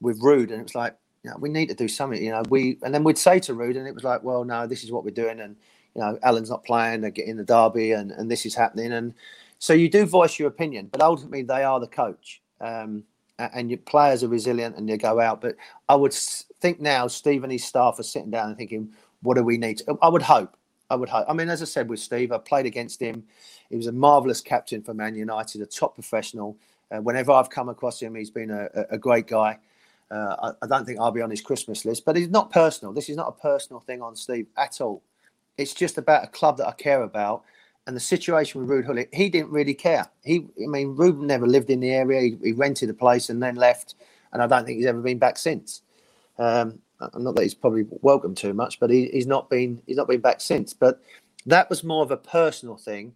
[0.00, 2.22] with Ruud, and it was like, you know, we need to do something.
[2.22, 4.66] You know, we and then we'd say to Ruud, and it was like, well, no,
[4.66, 5.56] this is what we're doing, and
[5.94, 9.14] you know, Alan's not playing, they're getting the derby, and and this is happening, and
[9.58, 12.40] so you do voice your opinion, but ultimately they are the coach.
[12.60, 13.04] Um,
[13.38, 15.40] and your players are resilient and they go out.
[15.40, 15.56] But
[15.88, 16.14] I would
[16.64, 18.88] think now Steve and his staff are sitting down and thinking,
[19.20, 19.78] what do we need?
[19.78, 20.56] To, I would hope.
[20.88, 21.26] I would hope.
[21.28, 23.22] I mean, as I said with Steve, I played against him.
[23.68, 26.56] He was a marvelous captain for Man United, a top professional.
[26.90, 29.58] Uh, whenever I've come across him, he's been a, a great guy.
[30.10, 32.94] Uh, I, I, don't think I'll be on his Christmas list, but it's not personal.
[32.94, 35.02] This is not a personal thing on Steve at all.
[35.58, 37.44] It's just about a club that I care about
[37.86, 40.06] and the situation with Ruud Gullit, he didn't really care.
[40.22, 42.20] He, I mean, Ruud never lived in the area.
[42.22, 43.94] He, he, rented a place and then left,
[44.32, 45.82] and I don't think he's ever been back since.
[46.38, 46.80] Um,
[47.16, 50.20] not that he's probably welcome too much, but he, he's not been he's not been
[50.20, 50.72] back since.
[50.72, 51.00] But
[51.46, 53.14] that was more of a personal thing,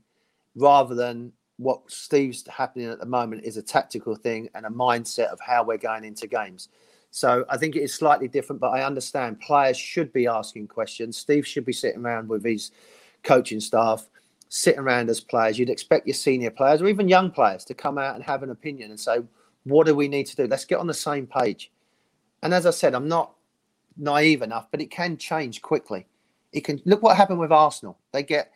[0.56, 5.26] rather than what Steve's happening at the moment is a tactical thing and a mindset
[5.26, 6.68] of how we're going into games.
[7.10, 11.16] So I think it is slightly different, but I understand players should be asking questions.
[11.16, 12.70] Steve should be sitting around with his
[13.24, 14.06] coaching staff
[14.48, 17.98] sitting around as players, you'd expect your senior players or even young players to come
[17.98, 19.18] out and have an opinion and say,
[19.64, 20.46] what do we need to do?
[20.46, 21.70] Let's get on the same page.
[22.42, 23.34] And as I said, I'm not
[23.96, 26.06] naive enough, but it can change quickly.
[26.52, 27.98] It can look what happened with Arsenal.
[28.12, 28.52] They get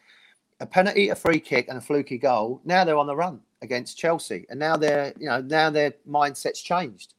[0.61, 2.61] a penalty, a free kick, and a fluky goal.
[2.65, 6.63] Now they're on the run against Chelsea, and now they're you know now their mindset's
[6.63, 7.15] changed.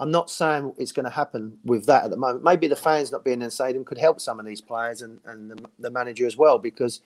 [0.00, 2.42] I'm not saying it's going to happen with that at the moment.
[2.42, 5.20] Maybe the fans not being in the stadium could help some of these players and,
[5.24, 7.02] and the, the manager as well because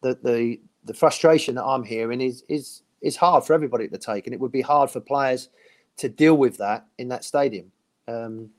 [0.00, 4.26] the the the frustration that I'm hearing is is is hard for everybody to take,
[4.26, 5.50] and it would be hard for players
[5.98, 7.70] to deal with that in that stadium.
[8.08, 8.50] Um,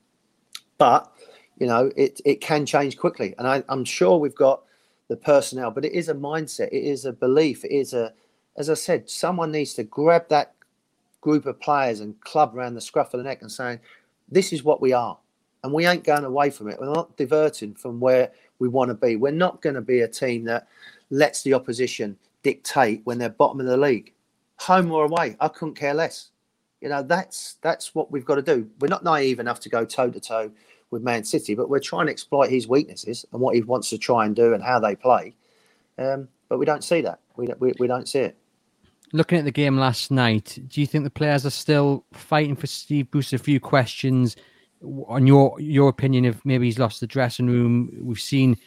[0.78, 1.12] but
[1.58, 4.62] you know, it it can change quickly, and I, I'm sure we've got
[5.08, 8.12] the personnel, but it is a mindset, it is a belief, it is a,
[8.56, 10.54] as I said, someone needs to grab that
[11.20, 13.80] group of players and club around the scruff of the neck and saying,
[14.28, 15.18] "This is what we are."
[15.62, 16.78] And we ain't going away from it.
[16.78, 19.16] We're not diverting from where we want to be.
[19.16, 20.68] We're not going to be a team that
[21.08, 24.12] lets the opposition dictate when they're bottom of the league,
[24.58, 25.36] home or away.
[25.40, 26.30] I couldn't care less.
[26.84, 28.68] You know, that's that's what we've got to do.
[28.78, 30.50] We're not naive enough to go toe to toe
[30.90, 33.96] with Man City, but we're trying to exploit his weaknesses and what he wants to
[33.96, 35.34] try and do and how they play.
[35.96, 37.20] Um, but we don't see that.
[37.36, 38.36] We, we, we don't see it.
[39.14, 42.66] Looking at the game last night, do you think the players are still fighting for
[42.66, 43.32] Steve Bruce?
[43.32, 44.36] A few questions
[45.08, 47.98] on your your opinion of maybe he's lost the dressing room.
[47.98, 48.58] We've seen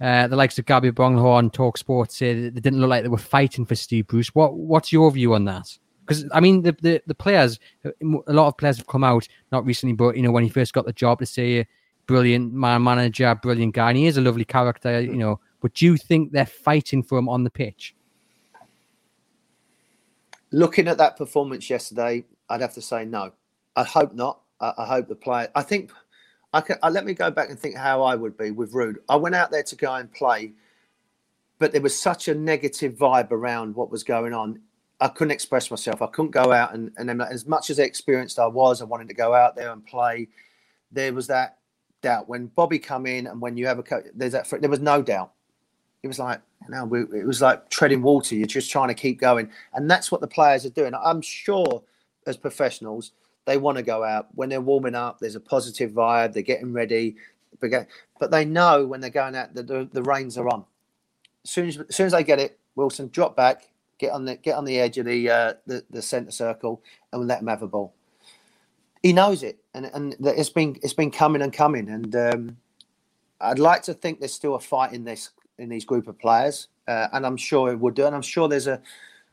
[0.00, 3.18] uh, the likes of Gabby Agbonlahor, Talk Sports say they didn't look like they were
[3.18, 4.32] fighting for Steve Bruce.
[4.36, 5.76] What What's your view on that?
[6.06, 7.92] Because I mean, the, the, the players, a
[8.32, 10.86] lot of players have come out not recently, but you know when he first got
[10.86, 11.66] the job to say
[12.06, 15.40] brilliant man manager, brilliant guy, and he is a lovely character, you know.
[15.60, 17.94] But do you think they're fighting for him on the pitch?
[20.52, 23.32] Looking at that performance yesterday, I'd have to say no.
[23.74, 24.40] I hope not.
[24.60, 25.48] I, I hope the player.
[25.54, 25.90] I think
[26.52, 28.72] I can, I, uh, let me go back and think how I would be with
[28.72, 28.96] Ruud.
[29.08, 30.52] I went out there to go and play,
[31.58, 34.60] but there was such a negative vibe around what was going on.
[35.00, 36.00] I couldn't express myself.
[36.00, 39.08] I couldn't go out and, and then, as much as experienced I was, I wanted
[39.08, 40.28] to go out there and play.
[40.90, 41.58] There was that
[42.02, 44.80] doubt when Bobby come in and when you have a coach, there's that there was
[44.80, 45.32] no doubt.
[46.02, 48.34] It was like you know, it was like treading water.
[48.34, 50.92] You're just trying to keep going, and that's what the players are doing.
[50.94, 51.82] I'm sure
[52.26, 53.12] as professionals,
[53.44, 55.18] they want to go out when they're warming up.
[55.18, 56.32] There's a positive vibe.
[56.32, 57.16] They're getting ready,
[57.60, 60.64] but they know when they're going out that the, the reins are on.
[61.44, 64.36] As soon as, as soon as they get it, Wilson drop back, get on the
[64.36, 66.82] get on the edge of the uh, the, the centre circle,
[67.12, 67.94] and let him have a ball.
[69.02, 72.56] He knows it, and and it's been it's been coming and coming, and um,
[73.40, 76.68] I'd like to think there's still a fight in this in these group of players,
[76.88, 78.80] uh, and I'm sure it would do, and I'm sure there's a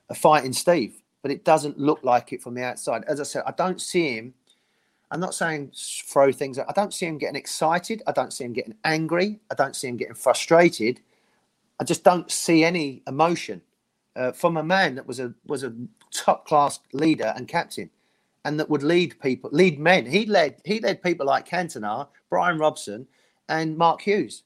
[0.09, 3.03] a fight in Steve, but it doesn't look like it from the outside.
[3.07, 4.33] As I said, I don't see him.
[5.11, 6.57] I'm not saying throw things.
[6.57, 8.01] I don't see him getting excited.
[8.07, 9.39] I don't see him getting angry.
[9.51, 10.99] I don't see him getting frustrated.
[11.79, 13.61] I just don't see any emotion
[14.15, 15.73] uh, from a man that was a was a
[16.11, 17.89] top class leader and captain,
[18.45, 20.05] and that would lead people, lead men.
[20.05, 23.07] He led he led people like Cantona, Brian Robson,
[23.49, 24.43] and Mark Hughes.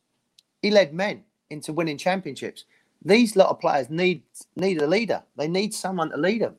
[0.61, 2.65] He led men into winning championships.
[3.03, 4.23] These lot of players need
[4.55, 5.23] need a leader.
[5.35, 6.55] They need someone to lead them,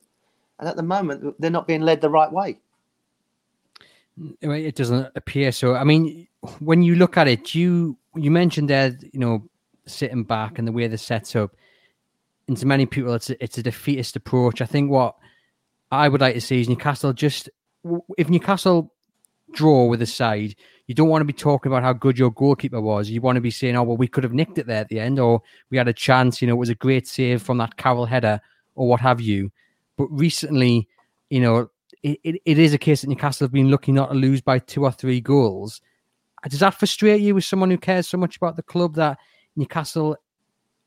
[0.58, 2.58] and at the moment they're not being led the right way.
[4.40, 5.76] It doesn't appear so.
[5.76, 6.26] I mean,
[6.58, 9.48] when you look at it, you you mentioned there, you know,
[9.86, 11.54] sitting back and the way they're set up
[12.48, 14.60] and to many people, it's a, it's a defeatist approach.
[14.60, 15.14] I think what
[15.92, 17.48] I would like to see is Newcastle just
[18.16, 18.92] if Newcastle
[19.52, 20.54] draw with a side,
[20.86, 23.10] you don't want to be talking about how good your goalkeeper was.
[23.10, 25.00] You want to be saying, "Oh, well, we could have nicked it there at the
[25.00, 27.76] end, or we had a chance." You know, it was a great save from that
[27.76, 28.40] Carroll header,
[28.74, 29.52] or what have you.
[29.96, 30.88] But recently,
[31.30, 31.70] you know,
[32.02, 34.58] it, it, it is a case that Newcastle have been lucky not to lose by
[34.58, 35.80] two or three goals.
[36.48, 39.18] Does that frustrate you as someone who cares so much about the club that
[39.56, 40.16] Newcastle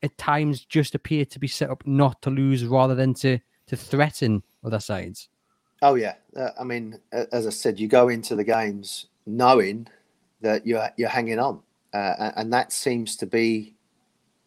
[0.02, 3.76] at times just appear to be set up not to lose rather than to to
[3.76, 5.28] threaten other sides.
[5.80, 9.88] Oh yeah, uh, I mean, as I said, you go into the games knowing
[10.40, 11.60] that you're you're hanging on,
[11.92, 13.74] uh, and that seems to be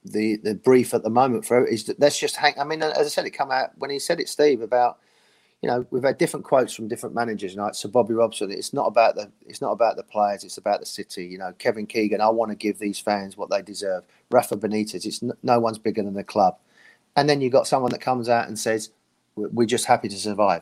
[0.03, 2.53] the the brief at the moment for is that let's just hang.
[2.59, 4.99] I mean, as I said, it come out when he said it, Steve, about
[5.65, 7.53] you know, we've had different quotes from different managers.
[7.53, 10.59] You know, so Bobby Robson, it's not about the it's not about the players, it's
[10.59, 11.25] about the city.
[11.25, 14.03] You know, Kevin Keegan, I want to give these fans what they deserve.
[14.29, 16.59] Rafa Benitez, it's no one's bigger than the club.
[17.15, 18.91] And then you got someone that comes out and says,
[19.35, 20.61] "We're just happy to survive."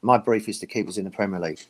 [0.00, 1.62] My brief is to keep us in the Premier League.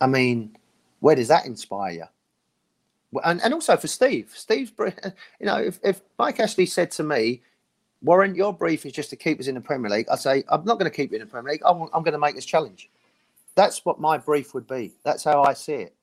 [0.00, 0.56] I mean,
[1.00, 3.20] where does that inspire you?
[3.24, 7.42] And, and also for Steve, Steve's, you know, if, if Mike Ashley said to me,
[8.02, 10.06] Warren, your brief is just to keep us in the Premier League.
[10.10, 11.62] I say, I'm not going to keep you in the Premier League.
[11.64, 12.90] I'm, I'm going to make this challenge.
[13.54, 14.92] That's what my brief would be.
[15.04, 15.94] That's how I see it.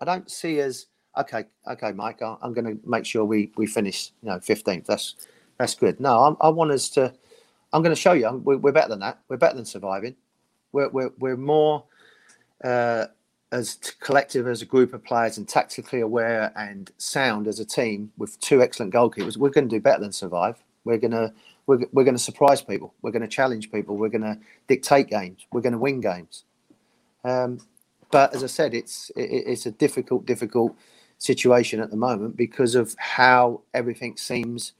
[0.00, 2.20] I don't see as okay, okay, Mike.
[2.22, 4.86] I'm going to make sure we we finish, you know, 15th.
[4.86, 5.14] That's
[5.58, 6.00] that's good.
[6.00, 7.12] No, I'm, i want us to.
[7.72, 8.30] I'm going to show you.
[8.44, 9.18] We're, we're, better than that.
[9.28, 10.14] We're better than surviving.
[10.72, 11.84] We're we're, we're more
[12.62, 13.06] uh,
[13.52, 18.12] as collective as a group of players and tactically aware and sound as a team
[18.16, 19.36] with two excellent goalkeepers.
[19.36, 20.62] We're going to do better than survive.
[20.84, 21.32] We're gonna
[21.66, 22.94] we're, we're to surprise people.
[23.02, 23.96] We're to challenge people.
[23.96, 25.46] We're to dictate games.
[25.52, 26.44] We're to win games.
[27.24, 27.60] Um,
[28.10, 30.76] but as I said, it's it, it's a difficult, difficult
[31.18, 34.72] situation at the moment because of how everything seems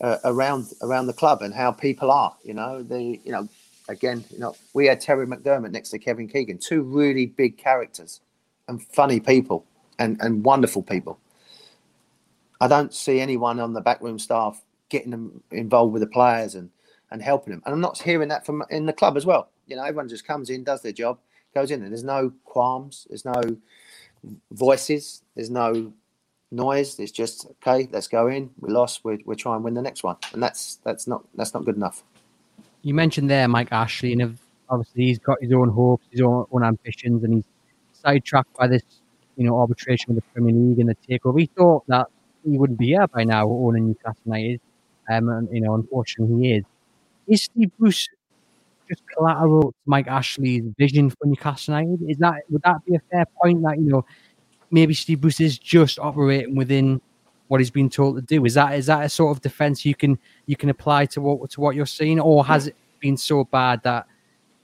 [0.00, 2.36] uh, around around the club and how people are.
[2.42, 3.48] You know, the you know,
[3.88, 8.20] again, you know, we had Terry McDermott next to Kevin Keegan, two really big characters
[8.68, 9.66] and funny people
[9.98, 11.18] and and wonderful people.
[12.60, 14.62] I don't see anyone on the backroom staff
[14.94, 16.70] getting them involved with the players and
[17.10, 17.62] and helping them.
[17.66, 19.50] And I'm not hearing that from in the club as well.
[19.66, 21.18] You know, everyone just comes in, does their job,
[21.54, 23.40] goes in, and there's no qualms, there's no
[24.52, 25.92] voices, there's no
[26.52, 26.98] noise.
[27.00, 27.88] It's just okay.
[27.90, 28.50] Let's go in.
[28.60, 29.04] We lost.
[29.04, 31.76] We we try and win the next one, and that's that's not that's not good
[31.76, 32.04] enough.
[32.82, 36.62] You mentioned there Mike Ashley, and obviously he's got his own hopes, his own, own
[36.62, 37.44] ambitions, and he's
[37.92, 38.82] sidetracked by this,
[39.36, 41.40] you know, arbitration with the Premier League and the takeover.
[41.40, 42.06] He thought that
[42.44, 44.60] he wouldn't be here by now owning Newcastle United.
[45.10, 46.64] Um, and, you know, unfortunately, he is.
[47.26, 48.08] Is Steve Bruce
[48.88, 52.10] just collateral to Mike Ashley's vision for Newcastle United?
[52.10, 54.04] Is that would that be a fair point that you know
[54.70, 57.00] maybe Steve Bruce is just operating within
[57.48, 58.44] what he's been told to do?
[58.44, 61.50] Is that is that a sort of defense you can you can apply to what
[61.50, 64.06] to what you're seeing, or has it been so bad that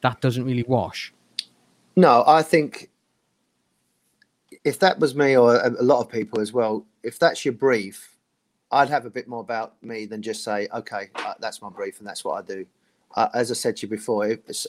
[0.02, 1.12] that doesn't really wash?
[1.96, 2.90] No, I think
[4.64, 8.09] if that was me or a lot of people as well, if that's your brief,
[8.72, 11.98] I'd have a bit more about me than just say, okay, uh, that's my brief
[11.98, 12.66] and that's what I do.
[13.16, 14.24] Uh, as I said to you before,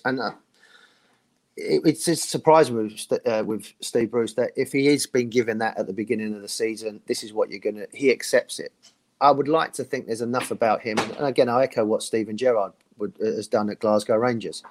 [0.05, 0.31] and uh,
[1.55, 5.59] it, it's just surprising with uh, with Steve Bruce that if he is being given
[5.59, 7.85] that at the beginning of the season, this is what you're gonna.
[7.93, 8.73] He accepts it.
[9.19, 12.35] I would like to think there's enough about him, and again, I echo what Steven
[12.35, 14.63] Gerrard would, uh, has done at Glasgow Rangers.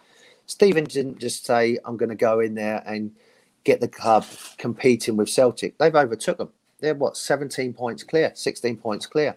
[0.47, 3.14] Steven didn't just say, "I'm going to go in there and
[3.62, 4.26] get the club
[4.59, 6.51] competing with Celtic." They've overtook them.
[6.81, 9.37] They're what 17 points clear, 16 points clear.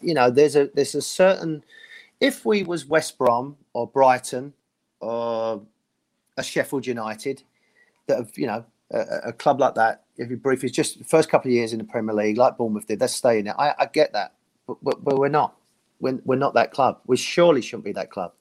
[0.00, 1.62] You know, there's a there's a certain.
[2.20, 4.52] If we was West Brom or Brighton
[5.00, 5.62] or
[6.36, 7.42] a Sheffield United
[8.06, 11.04] that have, you know, a, a, club like that, if you brief, is just the
[11.04, 13.60] first couple of years in the Premier League, like Bournemouth did, they're staying there.
[13.60, 14.34] I, I get that,
[14.66, 15.56] but, but, but, we're not.
[16.00, 17.00] We're, we're not that club.
[17.06, 18.32] We surely shouldn't be that club.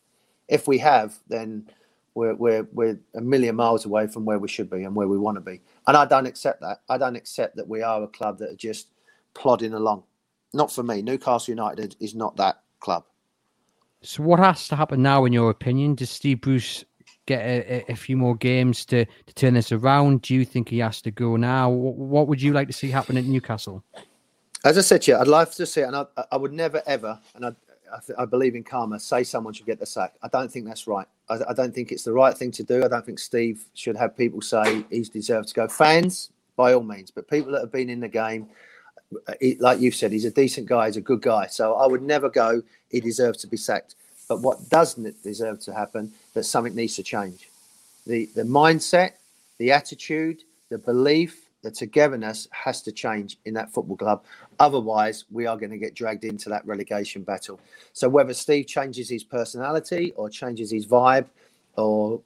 [0.48, 1.68] If we have, then
[2.14, 5.18] we're, we're, we're a million miles away from where we should be and where we
[5.18, 5.62] want to be.
[5.88, 6.82] And I don't accept that.
[6.90, 8.90] I don't accept that we are a club that are just
[9.34, 10.04] plodding along.
[10.54, 11.02] Not for me.
[11.02, 13.06] Newcastle United is not that club.
[14.04, 15.96] So, what has to happen now, in your opinion?
[15.96, 16.84] Does Steve Bruce
[17.28, 20.24] get a, a, few more games to, to turn this around?
[20.24, 21.70] Do you think he has to go now?
[21.70, 23.84] What, would you like to see happen at Newcastle?
[24.66, 26.82] As I said to you, I'd like to see it, and I, I would never
[26.88, 27.50] ever, and I,
[27.94, 30.16] I, I, believe in karma, say someone should get the sack.
[30.24, 31.08] I don't think that's right.
[31.32, 32.84] I, I, don't think it's the right thing to do.
[32.84, 35.68] I don't think Steve should have people say he's deserved to go.
[35.68, 38.48] Fans, by all means, but people that have been in the game,
[39.40, 41.48] he, like you've said, he's a decent guy, he's a good guy.
[41.48, 43.96] So I would never go, he deserves to be sacked.
[44.28, 47.50] But what doesn't deserve to happen, that something needs to change.
[48.08, 49.12] The, the mindset,
[49.58, 54.24] the attitude, the belief, the togetherness has to change in that football club.
[54.60, 57.60] Otherwise, we are going to get dragged into that relegation battle.
[57.94, 61.26] So whether Steve changes his personality or changes his vibe,
[61.78, 62.22] or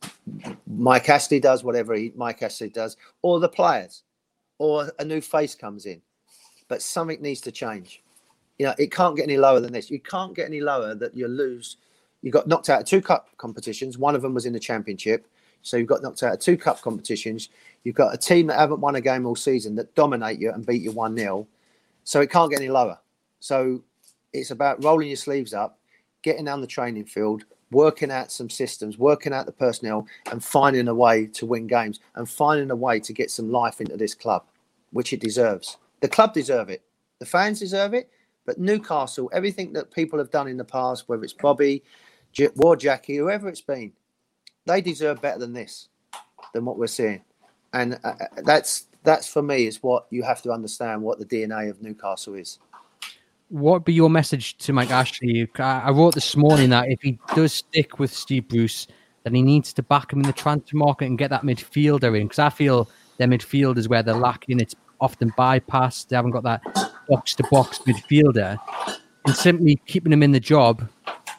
[0.66, 4.04] Mike Ashley does whatever he, Mike Ashley does, or the players,
[4.58, 6.02] or a new face comes in,
[6.68, 8.02] but something needs to change.
[8.58, 9.92] You know, it can't get any lower than this.
[9.92, 11.78] You can't get any lower that you lose
[12.26, 14.00] you got knocked out of two cup competitions.
[14.00, 15.28] One of them was in the championship.
[15.66, 17.50] So you've got knocked out of two cup competitions.
[17.84, 20.64] You've got a team that haven't won a game all season that dominate you and
[20.64, 21.48] beat you 1 0.
[22.04, 23.00] So it can't get any lower.
[23.40, 23.82] So
[24.32, 25.80] it's about rolling your sleeves up,
[26.22, 30.88] getting down the training field, working out some systems, working out the personnel, and finding
[30.88, 34.14] a way to win games and finding a way to get some life into this
[34.14, 34.44] club,
[34.92, 35.78] which it deserves.
[36.02, 36.84] The club deserve it.
[37.18, 38.12] The fans deserve it.
[38.46, 41.82] But Newcastle, everything that people have done in the past, whether it's Bobby,
[42.56, 43.94] Wor Jackie, whoever it's been,
[44.66, 45.90] they deserve better than this,
[46.54, 47.22] than what we're seeing,
[47.74, 51.26] and uh, uh, that's that's for me is what you have to understand what the
[51.26, 52.60] DNA of Newcastle is.
[53.50, 55.48] What would be your message to Mike Ashley?
[55.60, 58.88] I wrote this morning that if he does stick with Steve Bruce,
[59.24, 62.26] then he needs to back him in the transfer market and get that midfielder in
[62.26, 64.60] because I feel their midfield is where they're lacking.
[64.60, 66.08] It's often bypassed.
[66.08, 66.62] They haven't got that
[67.08, 68.58] box to box midfielder.
[69.26, 70.88] And simply keeping him in the job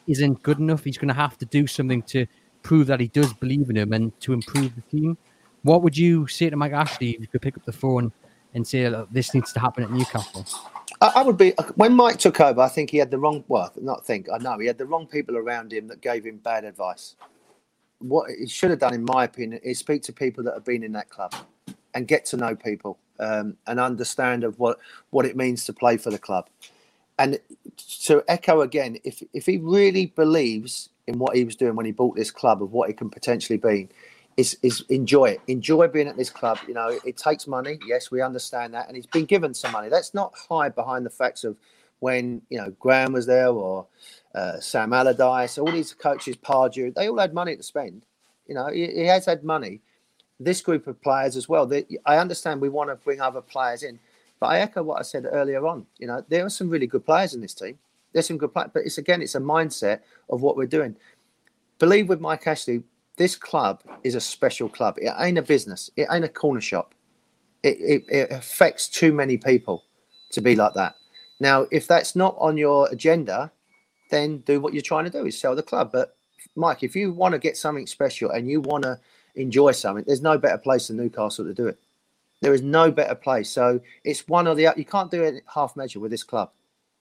[0.07, 0.83] isn't good enough.
[0.83, 2.25] He's going to have to do something to
[2.67, 5.17] prove that he does believe in him and to improve the team.
[5.63, 8.11] What would you say to Mike Ashley if you could pick up the phone
[8.53, 10.45] and say this needs to happen at Newcastle?
[10.99, 12.59] I would be when Mike took over.
[12.59, 13.45] I think he had the wrong.
[13.47, 14.27] Well, not think.
[14.33, 17.15] I know he had the wrong people around him that gave him bad advice.
[17.99, 20.83] What he should have done, in my opinion, is speak to people that have been
[20.83, 21.33] in that club
[21.93, 24.79] and get to know people um, and understand of what
[25.11, 26.49] what it means to play for the club
[27.19, 27.39] and
[28.03, 31.91] to echo again, if if he really believes in what he was doing when he
[31.93, 33.89] bought this club of what it can potentially be,
[34.37, 35.41] is is enjoy it.
[35.47, 36.59] Enjoy being at this club.
[36.67, 37.79] You know, it takes money.
[37.87, 39.89] Yes, we understand that, and he's been given some money.
[39.89, 41.57] Let's not hide behind the facts of
[41.99, 43.87] when you know Graham was there or
[44.35, 48.03] uh, Sam Allardyce, all these coaches, Pardew, they all had money to spend.
[48.47, 49.81] You know, he, he has had money.
[50.39, 51.65] This group of players as well.
[51.65, 53.99] They, I understand we want to bring other players in,
[54.39, 55.87] but I echo what I said earlier on.
[55.97, 57.79] You know, there are some really good players in this team.
[58.13, 60.95] There's some good players, but it's again, it's a mindset of what we're doing.
[61.79, 62.83] Believe with Mike Ashley,
[63.17, 64.97] this club is a special club.
[64.99, 65.89] It ain't a business.
[65.95, 66.93] It ain't a corner shop.
[67.63, 69.83] It, it, it affects too many people
[70.31, 70.95] to be like that.
[71.39, 73.51] Now, if that's not on your agenda,
[74.09, 75.91] then do what you're trying to do is sell the club.
[75.91, 76.15] But
[76.55, 78.99] Mike, if you want to get something special and you want to
[79.35, 81.79] enjoy something, there's no better place than Newcastle to do it.
[82.41, 83.49] There is no better place.
[83.49, 84.79] So it's one or the other.
[84.79, 86.51] You can't do it half measure with this club.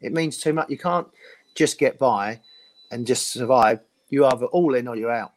[0.01, 0.71] It means too much.
[0.71, 1.09] You can't
[1.55, 2.41] just get by
[2.91, 3.81] and just survive.
[4.11, 5.33] You either all in or you're out.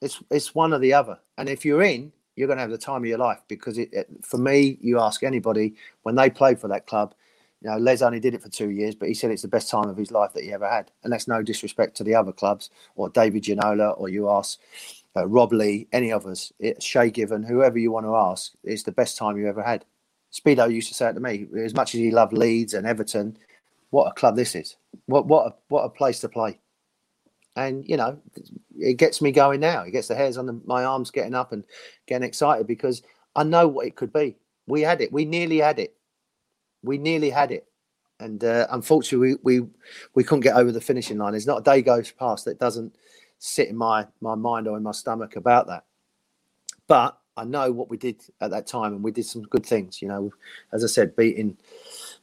[0.00, 1.18] It's it's one or the other.
[1.36, 3.92] And if you're in, you're going to have the time of your life because it,
[3.92, 7.14] it, for me, you ask anybody when they played for that club.
[7.60, 9.68] You know, Les only did it for two years, but he said it's the best
[9.68, 10.92] time of his life that he ever had.
[11.02, 14.60] And that's no disrespect to the other clubs or David Ginola or you ask
[15.16, 18.84] uh, Rob Lee, any of us, it, Shay Given, whoever you want to ask, it's
[18.84, 19.84] the best time you ever had.
[20.32, 23.36] Speedo used to say it to me, as much as he loved Leeds and Everton,
[23.90, 24.76] what a club this is.
[25.06, 26.58] What what a, what a place to play.
[27.56, 28.18] and you know,
[28.78, 29.82] it gets me going now.
[29.82, 31.64] It gets the hairs on the, my arms getting up and
[32.06, 33.02] getting excited because
[33.36, 34.36] I know what it could be.
[34.66, 35.12] We had it.
[35.12, 35.94] We nearly had it.
[36.82, 37.66] We nearly had it,
[38.20, 39.68] and uh, unfortunately, we, we
[40.14, 41.32] we couldn't get over the finishing line.
[41.32, 42.94] There's not a day goes past that doesn't
[43.38, 45.84] sit in my my mind or in my stomach about that.
[46.86, 50.00] But I know what we did at that time, and we did some good things.
[50.00, 50.32] You know,
[50.72, 51.56] as I said, beating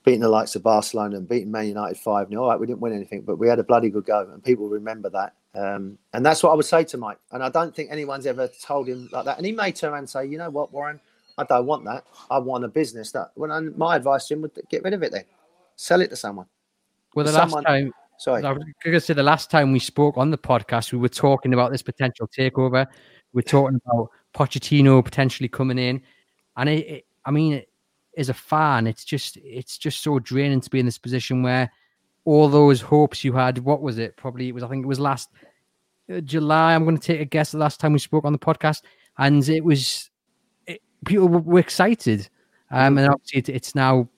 [0.06, 2.80] beating the likes of Barcelona and beating Man United five 0 All right, we didn't
[2.80, 5.34] win anything, but we had a bloody good go, and people remember that.
[5.56, 7.18] Um, and that's what I would say to Mike.
[7.32, 9.38] And I don't think anyone's ever told him like that.
[9.38, 11.00] And he may turn around and say, you know what, Warren,
[11.38, 12.06] I don't want that.
[12.30, 13.32] I want a business that.
[13.36, 15.24] When I, my advice to him would get rid of it then,
[15.76, 16.46] sell it to someone.
[17.16, 17.94] Well, the someone, last time.
[18.18, 20.98] Sorry, I was going to say the last time we spoke on the podcast, we
[20.98, 22.88] were talking about this potential takeover.
[23.34, 26.02] We're talking about Pochettino potentially coming in,
[26.56, 27.62] and it, it, I mean,
[28.18, 31.72] as a fan, it's just it's just so draining to be in this position where
[32.24, 33.60] all those hopes you had.
[33.60, 34.16] What was it?
[34.18, 34.64] Probably it was.
[34.64, 35.30] I think it was last
[36.14, 36.74] uh, July.
[36.74, 37.52] I'm going to take a guess.
[37.52, 38.82] The last time we spoke on the podcast,
[39.18, 40.10] and it was
[40.68, 42.30] it, people were excited,
[42.72, 44.10] um, and obviously it, it's now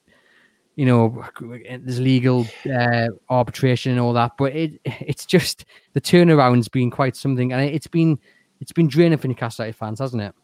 [0.77, 6.69] you know, there's legal uh, arbitration and all that, but it it's just the turnaround's
[6.69, 8.17] been quite something, and it's been
[8.61, 10.35] it's been draining for Newcastle fans, hasn't it?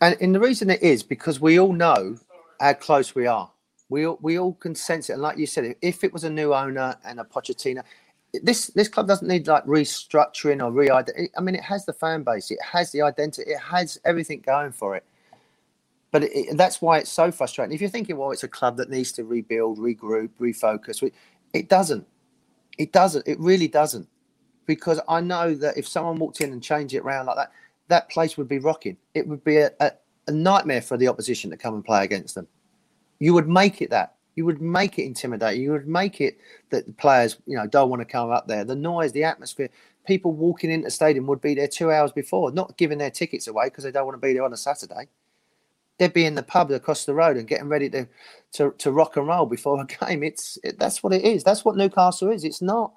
[0.00, 2.18] And, and the reason it is because we all know
[2.60, 3.50] how close we are.
[3.88, 5.14] We all, we all can sense it.
[5.14, 7.82] And like you said, if it was a new owner and a Pochettino,
[8.42, 12.22] this this club doesn't need like restructuring or re I mean, it has the fan
[12.22, 15.04] base, it has the identity, it has everything going for it.
[16.10, 17.74] But it, that's why it's so frustrating.
[17.74, 21.10] If you're thinking, well, it's a club that needs to rebuild, regroup, refocus,
[21.54, 22.06] it doesn't.
[22.76, 23.26] It doesn't.
[23.26, 24.08] It really doesn't
[24.66, 27.52] because I know that if someone walked in and changed it around like that,
[27.88, 28.98] that place would be rocking.
[29.14, 29.92] It would be a, a,
[30.28, 32.46] a nightmare for the opposition to come and play against them.
[33.18, 34.14] You would make it that.
[34.36, 35.62] You would make it intimidating.
[35.62, 36.38] You would make it
[36.70, 38.64] that the players, you know, don't want to come up there.
[38.64, 39.68] The noise, the atmosphere,
[40.06, 43.48] people walking into the stadium would be there two hours before, not giving their tickets
[43.48, 45.08] away because they don't want to be there on a Saturday.
[45.98, 48.06] They'd be in the pub across the road and getting ready to
[48.52, 50.22] to, to rock and roll before a game.
[50.22, 51.42] It's it, that's what it is.
[51.42, 52.44] That's what Newcastle is.
[52.44, 52.92] It's not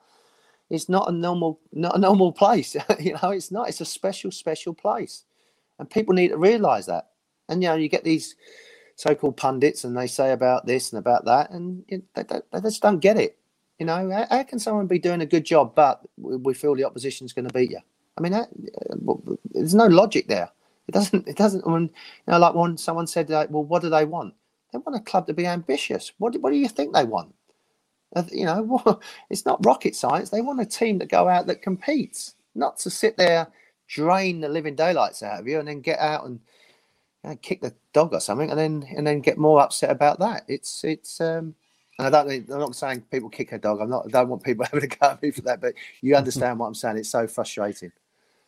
[0.70, 2.76] it's not a normal not a normal place.
[3.00, 3.68] you know, it's not.
[3.68, 5.26] It's a special special place,
[5.80, 7.08] and people need to realise that.
[7.52, 8.36] And you know, you get these
[8.95, 12.82] so-called pundits, and they say about this and about that, and they, they, they just
[12.82, 13.38] don't get it.
[13.78, 16.86] You know, how, how, can someone be doing a good job, but we feel the
[16.86, 17.80] opposition's going to beat you?
[18.18, 18.49] I mean, that,
[19.52, 20.49] there's no logic there.
[20.88, 21.28] It doesn't.
[21.28, 21.66] It doesn't.
[21.66, 21.89] When, you
[22.28, 24.34] know, like when someone said, like, "Well, what do they want?"
[24.72, 26.12] They want a club to be ambitious.
[26.18, 27.34] What, what do you think they want?
[28.32, 28.99] You know,
[29.30, 30.30] it's not rocket science.
[30.30, 33.47] They want a team that go out that competes, not to sit there,
[33.88, 36.39] drain the living daylights out of you, and then get out and
[37.41, 40.43] kick the dog or something, and then and then get more upset about that.
[40.47, 41.22] It's it's.
[41.22, 41.55] um
[41.99, 42.49] and I don't.
[42.49, 43.80] I'm not saying people kick a dog.
[43.80, 44.05] I'm not.
[44.07, 45.61] I don't want people having to go at me for that.
[45.61, 46.97] But you understand what I'm saying.
[46.97, 47.91] It's so frustrating.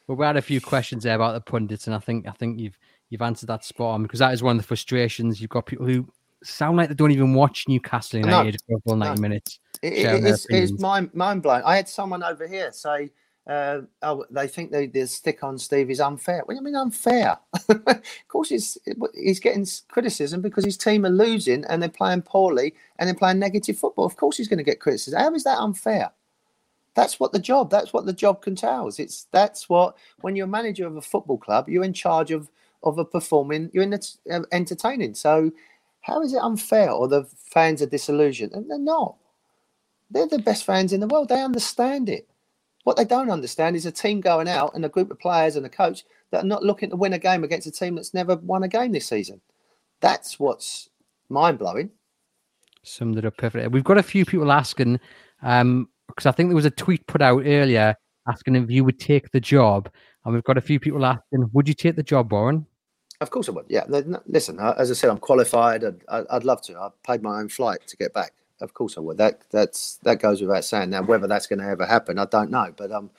[0.07, 2.59] Well, we had a few questions there about the pundits, and I think I think
[2.59, 2.77] you've
[3.09, 5.39] you've answered that spot on because that is one of the frustrations.
[5.39, 6.07] You've got people who
[6.43, 9.21] sound like they don't even watch Newcastle United no, for 90 no.
[9.21, 9.59] minutes.
[9.81, 11.63] It, it, it's, it's mind, mind blowing.
[11.65, 13.11] I had someone over here say,
[13.47, 16.43] uh, oh, they think they, the stick on Steve is unfair.
[16.45, 17.39] What do you mean unfair?
[17.69, 18.77] of course, he's
[19.15, 23.39] he's getting criticism because his team are losing and they're playing poorly and they're playing
[23.39, 24.05] negative football.
[24.05, 25.19] Of course, he's going to get criticism.
[25.19, 26.11] How is that unfair?
[26.95, 27.71] That's what the job.
[27.71, 28.99] That's what the job entails.
[28.99, 32.49] It's that's what when you're manager of a football club, you're in charge of
[32.83, 33.71] of a performing.
[33.73, 35.15] You're in the, uh, entertaining.
[35.15, 35.51] So
[36.01, 38.53] how is it unfair or the fans are disillusioned?
[38.53, 39.17] And they're not.
[40.11, 41.29] They're the best fans in the world.
[41.29, 42.27] They understand it.
[42.83, 45.65] What they don't understand is a team going out and a group of players and
[45.65, 48.35] a coach that are not looking to win a game against a team that's never
[48.35, 49.39] won a game this season.
[50.01, 50.89] That's what's
[51.29, 51.91] mind blowing.
[52.83, 53.69] Summed it up perfectly.
[53.69, 54.99] We've got a few people asking,
[55.41, 57.95] um, because I think there was a tweet put out earlier
[58.27, 59.89] asking if you would take the job.
[60.25, 62.65] And we've got a few people asking, would you take the job, Warren?
[63.21, 63.65] Of course I would.
[63.69, 63.85] Yeah.
[64.25, 65.85] Listen, as I said, I'm qualified.
[65.85, 66.77] I'd, I'd love to.
[66.77, 68.33] I paid my own flight to get back.
[68.61, 69.17] Of course I would.
[69.17, 70.91] That that's that goes without saying.
[70.91, 72.73] Now, whether that's going to ever happen, I don't know.
[72.77, 73.11] But um,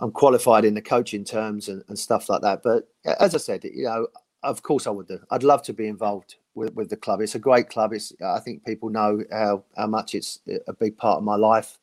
[0.00, 2.62] I'm qualified in the coaching terms and, and stuff like that.
[2.62, 4.08] But as I said, you know,
[4.42, 5.20] of course I would do.
[5.30, 7.20] I'd love to be involved with, with the club.
[7.20, 7.92] It's a great club.
[7.92, 11.78] It's I think people know how how much it's a big part of my life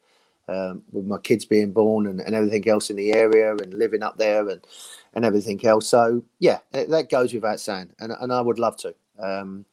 [0.49, 4.03] um, with my kids being born and, and everything else in the area and living
[4.03, 4.65] up there and
[5.13, 5.87] and everything else.
[5.87, 8.95] So yeah, that goes without saying, and and I would love to.
[9.19, 9.65] Um,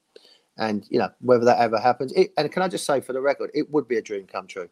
[0.59, 2.13] and you know whether that ever happens.
[2.13, 4.47] It, and can I just say for the record, it would be a dream come
[4.47, 4.69] true.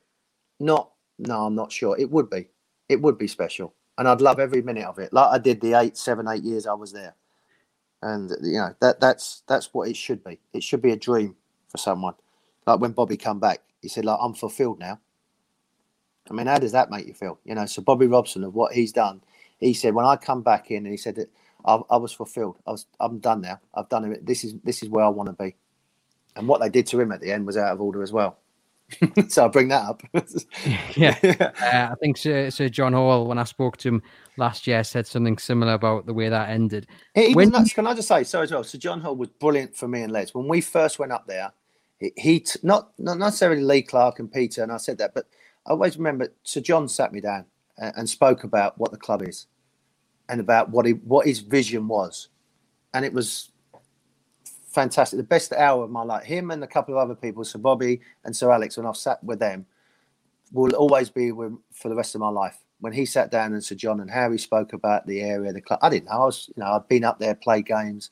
[0.60, 1.98] Not no, I'm not sure.
[1.98, 2.48] It would be.
[2.88, 5.74] It would be special, and I'd love every minute of it, like I did the
[5.74, 7.14] eight, seven, eight years I was there.
[8.02, 10.38] And you know that that's that's what it should be.
[10.52, 11.36] It should be a dream
[11.68, 12.14] for someone.
[12.66, 15.00] Like when Bobby come back, he said, "Like I'm fulfilled now."
[16.30, 17.38] I mean, how does that make you feel?
[17.44, 19.22] You know, so Bobby Robson of what he's done,
[19.58, 21.30] he said when I come back in, and he said that
[21.64, 22.58] I, I was fulfilled.
[22.66, 23.60] I was, I'm done now.
[23.74, 24.26] I've done it.
[24.26, 25.56] This is this is where I want to be.
[26.36, 28.38] And what they did to him at the end was out of order as well.
[29.28, 30.02] so I'll bring that up.
[30.96, 34.02] yeah, uh, I think Sir, Sir, John Hall, when I spoke to him
[34.36, 36.86] last year, said something similar about the way that ended.
[37.14, 38.64] He, when, can I just say so as well?
[38.64, 41.52] Sir John Hall was brilliant for me and Les when we first went up there.
[41.98, 45.26] He, he t- not not necessarily Lee Clark and Peter, and I said that, but
[45.66, 47.46] I always remember Sir John sat me down
[47.78, 49.46] and, and spoke about what the club is
[50.28, 52.28] and about what he what his vision was,
[52.92, 53.50] and it was
[54.74, 55.16] fantastic.
[55.16, 56.24] The best hour of my life.
[56.24, 59.22] Him and a couple of other people, Sir Bobby and Sir Alex, when I've sat
[59.22, 59.66] with them,
[60.52, 62.58] will always be with for the rest of my life.
[62.80, 65.78] When he sat down and Sir John and Harry spoke about the area, the club,
[65.82, 66.12] I didn't know.
[66.12, 68.10] I was, you know, I'd been up there, played games,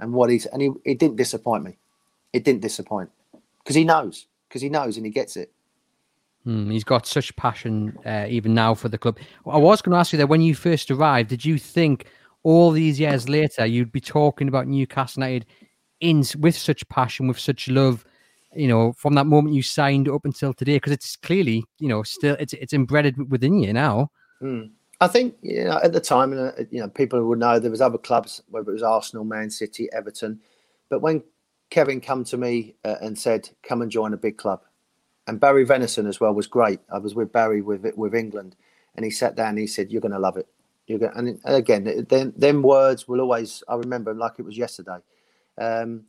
[0.00, 1.76] and what he's and he it didn't disappoint me.
[2.32, 3.10] It didn't disappoint
[3.62, 5.52] because he knows, because he knows and he gets it.
[6.46, 9.18] Mm, he's got such passion uh, even now for the club.
[9.46, 12.06] I was going to ask you that when you first arrived, did you think
[12.42, 15.46] all these years later you'd be talking about Newcastle United
[16.00, 18.04] in with such passion, with such love,
[18.54, 20.76] you know, from that moment you signed up until today?
[20.76, 24.10] Because it's clearly, you know, still it's it's embedded within you now.
[24.42, 24.70] Mm.
[25.00, 27.80] I think you know at the time, uh, you know, people would know there was
[27.80, 30.40] other clubs, whether it was Arsenal, Man City, Everton,
[30.88, 31.22] but when
[31.70, 34.62] Kevin come to me uh, and said, "Come and join a big club,"
[35.26, 36.80] and Barry Venison as well was great.
[36.92, 38.56] I was with Barry with it with England,
[38.96, 40.48] and he sat down and he said, "You're going to love it."
[40.88, 43.62] You're going, and again, then them words will always.
[43.68, 44.98] I remember like it was yesterday.
[45.58, 46.04] Um,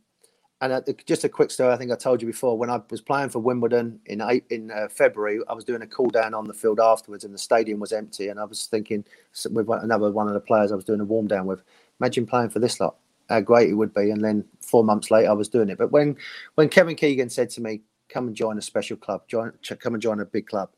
[0.62, 1.72] and uh, just a quick story.
[1.72, 4.20] I think I told you before when I was playing for Wimbledon in
[4.50, 7.38] in uh, February, I was doing a cool down on the field afterwards, and the
[7.38, 8.28] stadium was empty.
[8.28, 9.04] And I was thinking
[9.50, 11.62] with another one of the players I was doing a warm down with,
[11.98, 12.96] imagine playing for this lot,
[13.30, 14.10] how great it would be.
[14.10, 15.78] And then four months later, I was doing it.
[15.78, 16.16] But when
[16.56, 17.80] when Kevin Keegan said to me,
[18.10, 20.70] "Come and join a special club, join, come and join a big club,"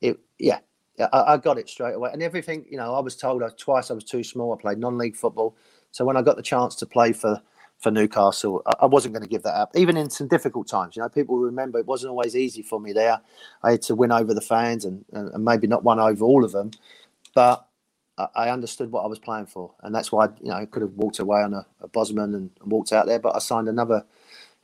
[0.00, 0.60] it yeah,
[1.00, 2.10] I, I got it straight away.
[2.12, 4.54] And everything, you know, I was told I, twice I was too small.
[4.54, 5.56] I played non-league football,
[5.90, 7.42] so when I got the chance to play for
[7.78, 8.62] for Newcastle.
[8.80, 10.96] I wasn't going to give that up, even in some difficult times.
[10.96, 13.20] You know, people remember it wasn't always easy for me there.
[13.62, 16.52] I had to win over the fans and, and maybe not won over all of
[16.52, 16.70] them,
[17.34, 17.66] but
[18.34, 20.92] I understood what I was playing for, and that's why you know I could have
[20.92, 24.06] walked away on a, a Bosman and, and, walked out there, but I signed another,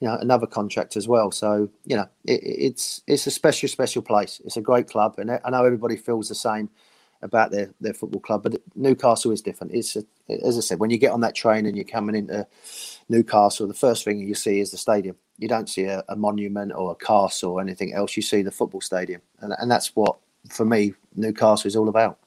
[0.01, 1.31] you know, another contract as well.
[1.31, 4.41] So you know, it, it's it's a special special place.
[4.47, 6.71] It's a great club, and I know everybody feels the same
[7.23, 8.43] about their, their football club.
[8.43, 9.73] But Newcastle is different.
[9.73, 10.05] It's a,
[10.45, 12.47] as I said, when you get on that train and you're coming into
[13.09, 15.17] Newcastle, the first thing you see is the stadium.
[15.39, 18.17] You don't see a, a monument or a castle or anything else.
[18.17, 20.17] You see the football stadium, and, and that's what
[20.51, 22.19] for me Newcastle is all about.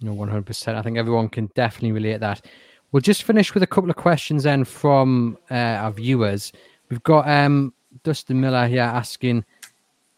[0.00, 0.76] No, one hundred percent.
[0.76, 2.44] I think everyone can definitely relate that.
[2.90, 6.52] We'll just finish with a couple of questions then from uh, our viewers.
[6.90, 7.72] We've got um,
[8.02, 9.44] Dustin Miller here asking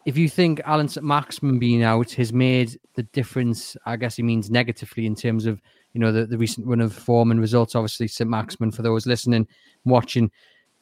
[0.05, 4.51] if you think Allan Saint-Maximin being out has made the difference, I guess he means
[4.51, 5.61] negatively in terms of
[5.93, 7.75] you know the, the recent run of form and results.
[7.75, 9.47] Obviously, Saint-Maximin for those listening,
[9.83, 10.29] watching,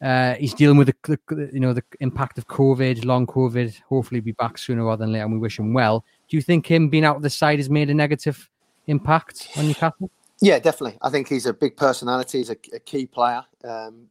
[0.01, 3.79] uh, he's dealing with the, the, you know the impact of COVID, long COVID.
[3.87, 6.03] Hopefully, be back sooner rather than later, and we wish him well.
[6.27, 8.49] Do you think him being out of the side has made a negative
[8.87, 10.11] impact on Newcastle?
[10.41, 10.97] Yeah, definitely.
[11.01, 12.39] I think he's a big personality.
[12.39, 13.43] He's a, a key player.
[13.63, 14.07] Um,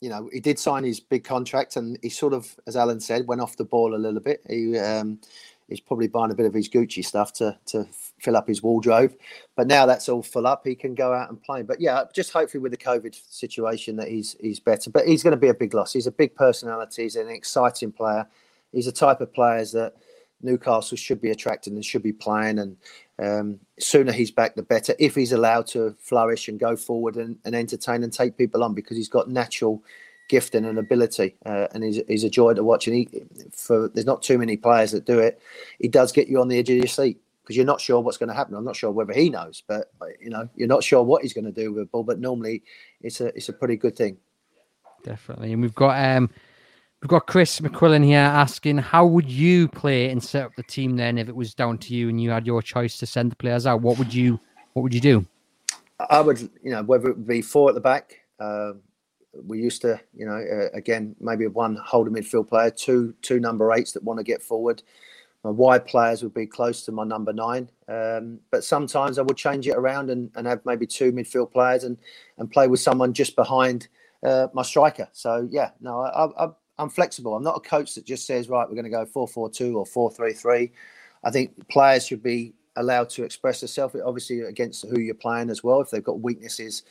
[0.00, 3.26] you know, he did sign his big contract, and he sort of, as Alan said,
[3.26, 4.42] went off the ball a little bit.
[4.48, 5.18] He um,
[5.68, 7.86] he's probably buying a bit of his Gucci stuff to to
[8.20, 9.14] fill up his wardrobe.
[9.56, 11.62] But now that's all full up, he can go out and play.
[11.62, 14.90] But yeah, just hopefully with the COVID situation that he's he's better.
[14.90, 15.92] But he's going to be a big loss.
[15.92, 17.02] He's a big personality.
[17.02, 18.26] He's an exciting player.
[18.72, 19.94] He's a type of players that
[20.42, 22.58] Newcastle should be attracting and should be playing.
[22.58, 22.76] And
[23.18, 24.94] um, sooner he's back, the better.
[24.98, 28.74] If he's allowed to flourish and go forward and, and entertain and take people on,
[28.74, 29.82] because he's got natural
[30.28, 32.86] gifting and ability, uh, and he's, he's a joy to watch.
[32.86, 33.08] And he,
[33.52, 35.40] for there's not too many players that do it.
[35.78, 38.18] He does get you on the edge of your seat because you're not sure what's
[38.18, 38.54] going to happen.
[38.54, 39.90] I'm not sure whether he knows, but
[40.20, 42.04] you know, you're not sure what he's going to do with the ball.
[42.04, 42.62] But normally,
[43.00, 44.18] it's a it's a pretty good thing.
[45.02, 46.28] Definitely, and we've got um
[47.02, 50.96] We've got Chris McQuillan here asking, how would you play and set up the team
[50.96, 53.36] then if it was down to you and you had your choice to send the
[53.36, 53.82] players out?
[53.82, 54.40] What would you
[54.72, 55.24] What would you do?
[56.10, 58.18] I would, you know, whether it be four at the back.
[58.40, 58.72] Uh,
[59.32, 63.72] we used to, you know, uh, again maybe one holding midfield player, two two number
[63.72, 64.82] eights that want to get forward.
[65.44, 69.36] My wide players would be close to my number nine, um, but sometimes I would
[69.36, 71.96] change it around and, and have maybe two midfield players and
[72.38, 73.86] and play with someone just behind
[74.24, 75.08] uh, my striker.
[75.12, 77.34] So yeah, no, I, I, I'm flexible.
[77.34, 79.78] I'm not a coach that just says, right, we're going to go 4 4 2
[79.78, 80.72] or 4 3 3.
[81.24, 85.64] I think players should be allowed to express themselves, obviously, against who you're playing as
[85.64, 85.80] well.
[85.80, 86.84] If they've got weaknesses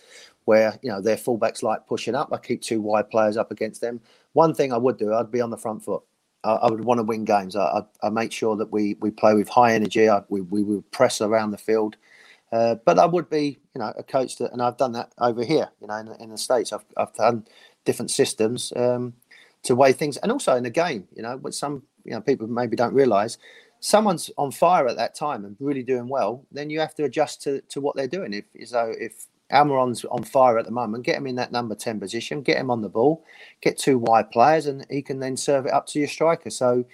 [0.45, 3.81] where, you know, their fullbacks like pushing up, I keep two wide players up against
[3.81, 4.01] them.
[4.33, 6.03] One thing I would do, I'd be on the front foot.
[6.43, 7.55] I, I would want to win games.
[7.55, 10.09] I, I, I, make sure that we, we play with high energy.
[10.09, 11.97] I, we, we would press around the field.
[12.51, 15.43] Uh, but I would be, you know, a coach that, and I've done that over
[15.43, 16.71] here, you know, in, in the States.
[16.71, 17.45] I've, I've done
[17.83, 19.13] different systems um,
[19.67, 20.17] to weigh things.
[20.17, 23.37] And also in the game, you know, what some, you know, people maybe don't realize
[23.79, 27.43] someone's on fire at that time and really doing well, then you have to adjust
[27.43, 28.33] to, to what they're doing.
[28.33, 31.05] If so, if Almiron's on fire at the moment.
[31.05, 33.23] Get him in that number 10 position, get him on the ball,
[33.61, 36.49] get two wide players, and he can then serve it up to your striker.
[36.49, 36.85] So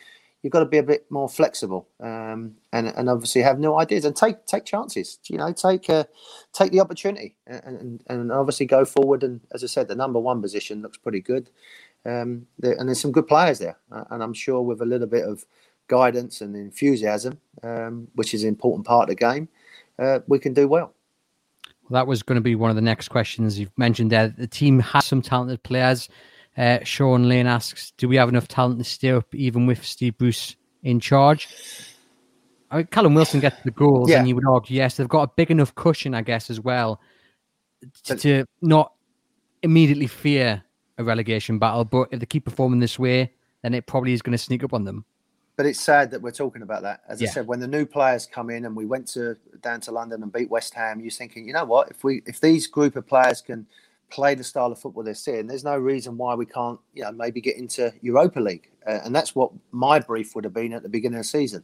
[0.41, 4.05] you've got to be a bit more flexible um, and, and obviously have new ideas
[4.05, 5.17] and take take chances.
[5.27, 6.03] You know, take uh,
[6.51, 9.23] take the opportunity and, and, and obviously go forward.
[9.23, 11.49] And as I said, the number one position looks pretty good.
[12.05, 13.77] Um, there, and there's some good players there.
[13.91, 15.45] Uh, and I'm sure with a little bit of
[15.87, 19.47] guidance and enthusiasm, um, which is an important part of the game,
[19.99, 20.93] uh, we can do well.
[21.83, 24.29] Well, that was going to be one of the next questions you've mentioned there.
[24.29, 26.09] The team has some talented players.
[26.55, 30.17] Uh, Sean Lane asks, "Do we have enough talent to stay up, even with Steve
[30.17, 31.47] Bruce in charge?"
[32.69, 34.19] I mean, Callum Wilson gets the goals, yeah.
[34.19, 36.99] and you would argue yes, they've got a big enough cushion, I guess, as well,
[38.05, 38.93] to, to not
[39.61, 40.63] immediately fear
[40.97, 41.85] a relegation battle.
[41.85, 44.73] But if they keep performing this way, then it probably is going to sneak up
[44.73, 45.05] on them
[45.55, 47.01] but it's sad that we're talking about that.
[47.07, 47.29] As yeah.
[47.29, 50.23] I said, when the new players come in and we went to down to London
[50.23, 51.89] and beat West Ham, you're thinking, you know what?
[51.89, 53.67] If we if these group of players can
[54.09, 57.11] play the style of football they're seeing, there's no reason why we can't, you know,
[57.11, 58.69] maybe get into Europa League.
[58.87, 61.63] Uh, and that's what my brief would have been at the beginning of the season.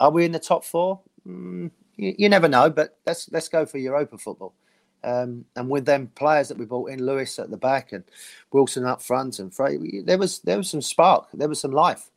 [0.00, 1.00] Are we in the top four?
[1.26, 4.54] Mm, you, you, never know, but let's let's go for Europa football.
[5.04, 8.04] Um, and with them players that we brought in, Lewis at the back and
[8.52, 12.10] Wilson up front and Frey, there was there was some spark, there was some life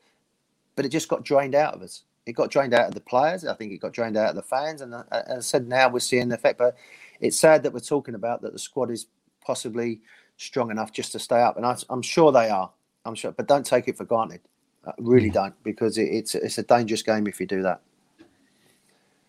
[0.76, 2.04] but it just got drained out of us.
[2.26, 3.46] It got drained out of the players.
[3.46, 4.82] I think it got drained out of the fans.
[4.82, 6.60] And uh, as I said, now we're seeing the effect.
[6.60, 6.76] But
[7.20, 9.08] it's sad that we're talking about that the squad is
[9.46, 10.02] possibly
[10.38, 11.58] strong enough just to stay up.
[11.58, 12.72] And I, am sure they are.
[13.06, 14.42] I'm sure, but don't take it for granted.
[14.86, 15.34] I really mm.
[15.34, 17.82] don't, because it, it's it's a dangerous game if you do that.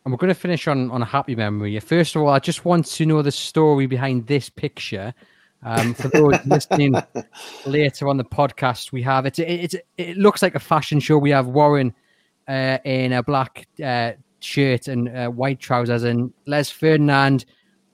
[0.04, 1.78] And we're going to finish on on a happy memory.
[1.80, 5.14] First of all, I just want to know the story behind this picture.
[5.64, 6.94] Um, for those listening
[7.66, 9.38] later on the podcast, we have it.
[9.38, 11.18] It, it, it looks like a fashion show.
[11.18, 11.94] We have Warren
[12.48, 17.44] uh, in a black uh, shirt and uh, white trousers, and Les Ferdinand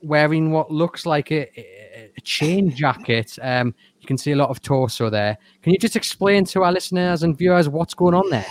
[0.03, 1.49] wearing what looks like a,
[2.17, 3.39] a chain jacket.
[3.43, 5.37] Um, you can see a lot of torso there.
[5.63, 8.47] Can you just explain to our listeners and viewers what's going on there?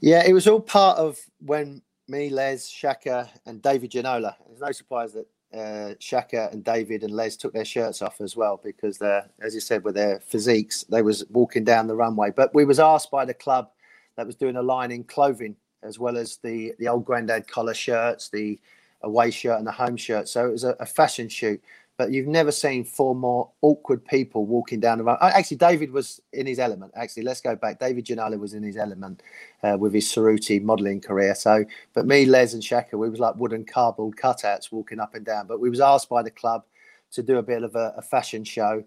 [0.00, 4.34] Yeah, it was all part of when me, Les, Shaka, and David Ginola.
[4.50, 5.26] It's no surprise that
[5.58, 9.54] uh, Shaka and David and Les took their shirts off as well because they're, as
[9.54, 12.30] you said, with their physiques, they was walking down the runway.
[12.34, 13.70] But we was asked by the club
[14.16, 17.74] that was doing a line in clothing as well as the the old granddad collar
[17.74, 18.58] shirts, the
[19.02, 20.28] away shirt and the home shirt.
[20.28, 21.62] So it was a, a fashion shoot
[21.96, 25.18] but you've never seen four more awkward people walking down the road.
[25.20, 26.92] Actually, David was in his element.
[26.96, 27.78] Actually, let's go back.
[27.78, 29.22] David Ginola was in his element
[29.62, 31.34] uh, with his Cerruti modelling career.
[31.36, 35.24] So, but me, Les, and Shaka, we was like wooden cardboard cutouts walking up and
[35.24, 35.46] down.
[35.46, 36.64] But we was asked by the club
[37.12, 38.82] to do a bit of a, a fashion show.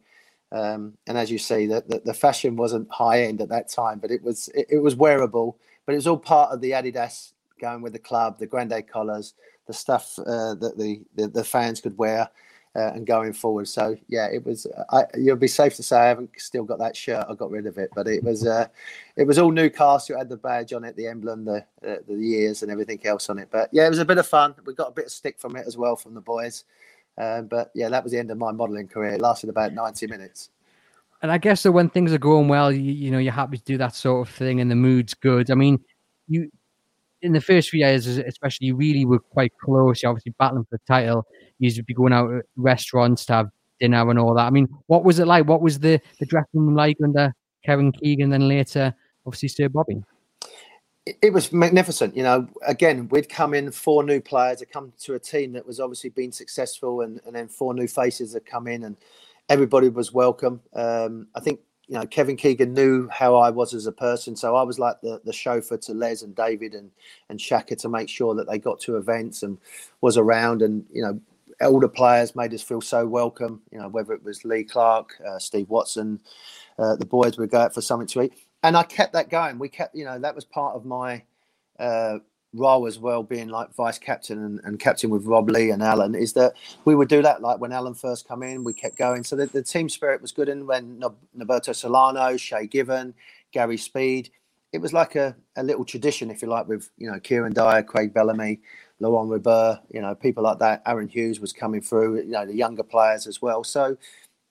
[0.51, 3.99] Um, and as you see, that the, the, fashion wasn't high end at that time,
[3.99, 5.57] but it was it, it was wearable.
[5.85, 9.33] But it was all part of the Adidas going with the club, the grande collars,
[9.65, 12.29] the stuff uh, that the, the the fans could wear
[12.77, 13.67] uh, and going forward.
[13.67, 14.67] So yeah, it was.
[14.91, 17.25] I, you'll be safe to say I haven't still got that shirt.
[17.27, 18.45] I got rid of it, but it was.
[18.45, 18.67] Uh,
[19.15, 20.15] it was all Newcastle.
[20.15, 23.29] It had the badge on it, the emblem, the uh, the years, and everything else
[23.29, 23.47] on it.
[23.51, 24.53] But yeah, it was a bit of fun.
[24.65, 26.65] We got a bit of stick from it as well from the boys.
[27.17, 29.13] Um, but yeah, that was the end of my modelling career.
[29.13, 30.51] It lasted about ninety minutes.
[31.23, 33.63] And I guess that when things are going well, you, you know, you're happy to
[33.63, 35.49] do that sort of thing, and the mood's good.
[35.49, 35.79] I mean,
[36.27, 36.51] you
[37.21, 40.03] in the first few years, especially, you really were quite close.
[40.03, 41.25] You're obviously battling for the title
[41.59, 43.49] you'd be going out restaurants to have
[43.79, 44.45] dinner and all that.
[44.45, 45.47] I mean, what was it like?
[45.47, 47.33] What was the, the dressing room like under
[47.65, 48.93] Kevin Keegan, then later,
[49.25, 50.03] obviously, Sir Bobby?
[51.21, 52.15] It was magnificent.
[52.17, 55.65] You know, again, we'd come in four new players had come to a team that
[55.65, 58.97] was obviously been successful, and, and then four new faces had come in, and
[59.49, 60.61] everybody was welcome.
[60.73, 64.55] Um, I think you know Kevin Keegan knew how I was as a person, so
[64.55, 66.91] I was like the, the chauffeur to Les and David and
[67.29, 69.57] and Shaka to make sure that they got to events and
[70.01, 71.19] was around, and you know
[71.59, 73.61] elder players made us feel so welcome.
[73.71, 76.19] You know, whether it was Lee Clark, uh, Steve Watson,
[76.77, 78.33] uh, the boys would go out for something to eat,
[78.63, 79.59] and I kept that going.
[79.59, 81.23] We kept, you know, that was part of my
[81.79, 82.19] uh,
[82.53, 86.15] role as well, being like vice captain and, and, captain with Rob Lee and Alan.
[86.15, 86.53] Is that
[86.85, 89.23] we would do that like when Alan first come in, we kept going.
[89.23, 91.01] So the, the team spirit was good, and when
[91.37, 93.13] Norberto Solano, Shay Given,
[93.51, 94.31] Gary Speed.
[94.73, 97.83] It was like a, a little tradition, if you like, with you know Kieran Dyer,
[97.83, 98.59] Craig Bellamy,
[98.99, 100.81] Laurent Robert, you know, people like that.
[100.85, 103.63] Aaron Hughes was coming through, you know, the younger players as well.
[103.63, 103.97] So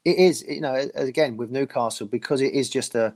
[0.05, 3.15] it is, you know, again with Newcastle because it is just a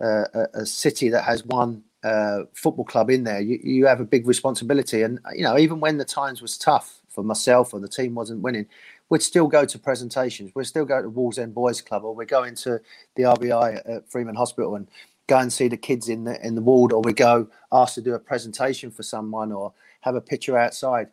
[0.00, 4.04] a, a, city that has one uh, football club in there, you, you have a
[4.04, 5.02] big responsibility.
[5.02, 8.42] And you know, even when the times was tough for myself or the team wasn't
[8.42, 8.66] winning,
[9.08, 10.52] we'd still go to presentations.
[10.54, 12.80] We'd still go to Wallsend Boys Club, or we'd go into
[13.16, 14.86] the RVI at Freeman Hospital and
[15.26, 18.02] go and see the kids in the in the ward, or we'd go ask to
[18.02, 21.08] do a presentation for someone, or have a picture outside.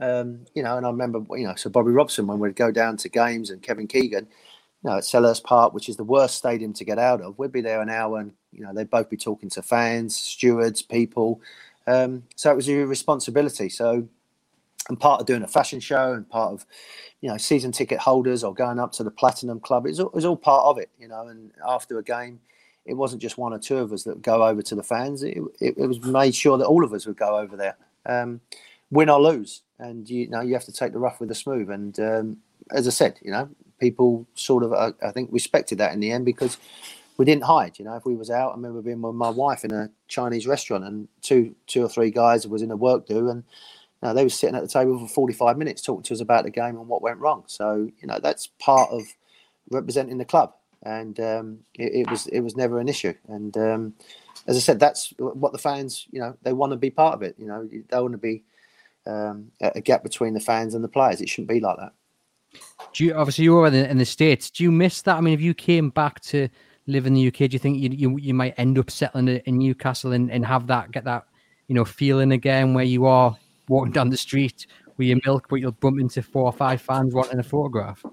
[0.00, 2.96] Um, you know, and I remember, you know, so Bobby Robson when we'd go down
[2.98, 4.26] to games and Kevin Keegan,
[4.82, 7.52] you know, at Selhurst Park, which is the worst stadium to get out of, we'd
[7.52, 11.40] be there an hour and, you know, they'd both be talking to fans, stewards, people.
[11.86, 13.68] Um, so it was a responsibility.
[13.68, 14.08] So,
[14.88, 16.66] and part of doing a fashion show and part of,
[17.20, 20.08] you know, season ticket holders or going up to the Platinum Club, it was all,
[20.08, 22.40] it was all part of it, you know, and after a game,
[22.86, 25.22] it wasn't just one or two of us that go over to the fans.
[25.22, 27.76] It, it, it was made sure that all of us would go over there,
[28.06, 28.40] um,
[28.90, 29.60] win or lose.
[29.78, 31.70] And, you, you, know, you have to take the rough with the smooth.
[31.70, 32.36] And um,
[32.70, 33.48] as I said, you know,
[33.80, 36.58] people sort of, uh, I think, respected that in the end because
[37.16, 37.78] we didn't hide.
[37.78, 40.46] You know, if we was out, I remember being with my wife in a Chinese
[40.46, 43.44] restaurant, and two, two or three guys was in a work do, and
[44.02, 46.20] you know, they were sitting at the table for forty five minutes talking to us
[46.20, 47.44] about the game and what went wrong.
[47.46, 49.02] So you know, that's part of
[49.70, 53.14] representing the club, and um, it, it, was it was never an issue.
[53.28, 53.94] And um,
[54.46, 57.22] as I said, that's what the fans, you know, they want to be part of
[57.22, 57.34] it.
[57.38, 58.44] You know, they want to be
[59.06, 61.20] um, a gap between the fans and the players.
[61.20, 61.92] It shouldn't be like that.
[62.92, 64.50] Do you obviously you were in the, in the states?
[64.50, 65.16] Do you miss that?
[65.16, 66.48] I mean, if you came back to
[66.86, 69.58] live in the UK, do you think you you, you might end up settling in
[69.58, 71.24] Newcastle and, and have that get that
[71.68, 73.36] you know feeling again where you are
[73.68, 77.14] walking down the street with your milk, but you'll bump into four or five fans
[77.14, 78.04] wanting a photograph?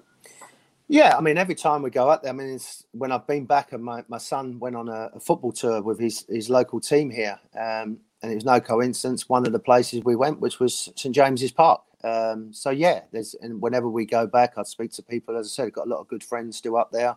[0.88, 2.60] Yeah, I mean, every time we go out there, I mean,
[2.94, 6.00] when I've been back and my, my son went on a, a football tour with
[6.00, 9.28] his, his local team here, um, and it was no coincidence.
[9.28, 13.36] One of the places we went, which was St James's Park, um, so yeah, there's
[13.42, 15.38] and whenever we go back, I speak to people.
[15.38, 17.16] As I said, I've got a lot of good friends still up there.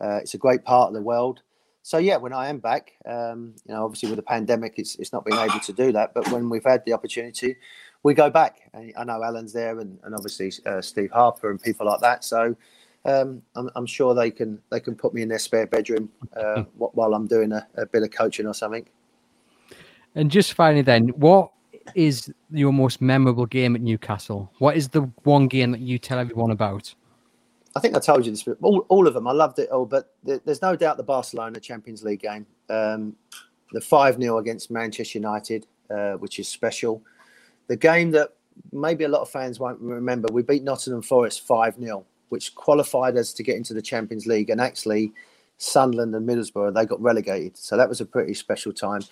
[0.00, 1.40] Uh, it's a great part of the world.
[1.82, 5.12] So yeah, when I am back, um, you know, obviously with the pandemic, it's it's
[5.12, 6.12] not been able to do that.
[6.14, 7.56] But when we've had the opportunity,
[8.02, 8.68] we go back.
[8.74, 12.24] And I know Alan's there, and, and obviously uh, Steve Harper and people like that.
[12.24, 12.56] So
[13.04, 16.64] um, I'm, I'm, sure they can they can put me in their spare bedroom uh,
[16.76, 18.86] while I'm doing a, a bit of coaching or something.
[20.14, 21.52] And just finally, then, what
[21.94, 24.52] is your most memorable game at Newcastle?
[24.58, 26.94] What is the one game that you tell everyone about?
[27.74, 28.46] I think I told you this.
[28.62, 29.86] All, all of them, I loved it all.
[29.86, 33.14] But there's no doubt the Barcelona Champions League game, um,
[33.72, 37.02] the five 0 against Manchester United, uh, which is special.
[37.66, 38.30] The game that
[38.72, 43.16] maybe a lot of fans won't remember, we beat Nottingham Forest five 0 which qualified
[43.16, 44.50] us to get into the Champions League.
[44.50, 45.12] And actually,
[45.58, 49.02] Sunderland and Middlesbrough they got relegated, so that was a pretty special time.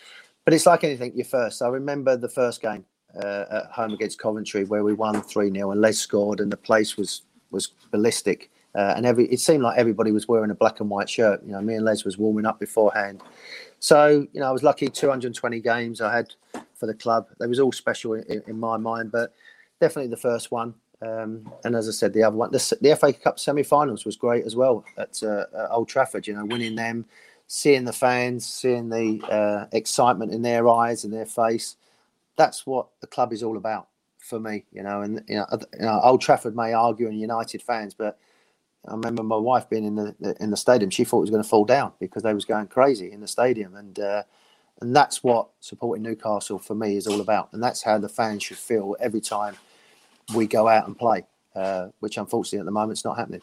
[0.44, 1.62] But it's like anything, you first.
[1.62, 2.84] I remember the first game
[3.16, 6.56] uh, at home against Coventry where we won 3 0 and Les scored and the
[6.56, 8.50] place was was ballistic.
[8.74, 11.40] Uh, and every it seemed like everybody was wearing a black and white shirt.
[11.44, 13.22] You know, me and Les was warming up beforehand.
[13.78, 16.34] So, you know, I was lucky 220 games I had
[16.74, 17.28] for the club.
[17.38, 19.32] They was all special in, in my mind, but
[19.80, 20.74] definitely the first one.
[21.02, 24.46] Um, and as I said, the other one, the, the FA Cup semi-finals was great
[24.46, 26.26] as well at, uh, at Old Trafford.
[26.26, 27.04] You know, winning them,
[27.54, 31.76] seeing the fans, seeing the uh, excitement in their eyes and their face.
[32.36, 33.86] That's what the club is all about
[34.18, 35.02] for me, you know.
[35.02, 38.18] And you know, Old Trafford may argue and United fans, but
[38.88, 40.90] I remember my wife being in the in the stadium.
[40.90, 43.28] She thought it was going to fall down because they was going crazy in the
[43.28, 44.24] stadium, and uh,
[44.80, 47.52] and that's what supporting Newcastle for me is all about.
[47.52, 49.54] And that's how the fans should feel every time
[50.34, 51.24] we go out and play,
[51.54, 53.42] uh, which unfortunately at the moment is not happening.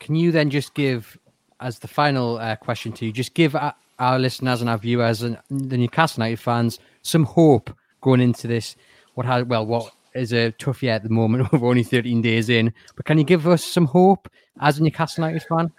[0.00, 1.16] Can you then just give
[1.64, 5.22] as the final uh, question to you, just give our, our, listeners and our viewers
[5.22, 8.76] and the Newcastle United fans some hope going into this.
[9.14, 11.50] What has well, what is a tough year at the moment.
[11.52, 14.28] We're only 13 days in, but can you give us some hope
[14.60, 15.72] as a Newcastle United fan?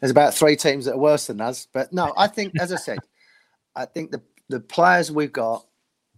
[0.00, 2.76] There's about three teams that are worse than us, but no, I think, as I
[2.76, 2.98] said,
[3.76, 5.66] I think the the players we've got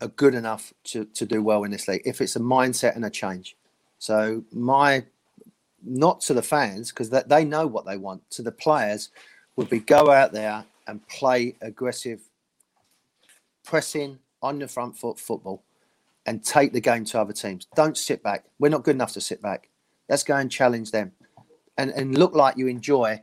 [0.00, 2.02] are good enough to to do well in this league.
[2.06, 3.54] If it's a mindset and a change,
[3.98, 5.04] so my
[5.84, 8.28] not to the fans because they know what they want.
[8.32, 9.10] To the players,
[9.56, 12.20] would be go out there and play aggressive,
[13.64, 15.62] pressing on the front foot football,
[16.26, 17.66] and take the game to other teams.
[17.74, 18.44] Don't sit back.
[18.58, 19.68] We're not good enough to sit back.
[20.08, 21.12] Let's go and challenge them,
[21.76, 23.20] and and look like you enjoy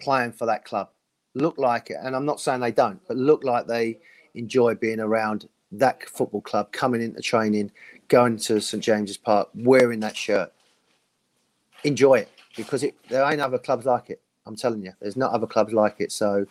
[0.00, 0.90] playing for that club.
[1.34, 3.98] Look like it, and I'm not saying they don't, but look like they
[4.34, 7.70] enjoy being around that football club, coming into training,
[8.08, 10.52] going to St James's Park, wearing that shirt
[11.84, 14.20] enjoy it because it, there ain't other clubs like it.
[14.46, 16.12] I'm telling you, there's not other clubs like it.
[16.12, 16.46] So,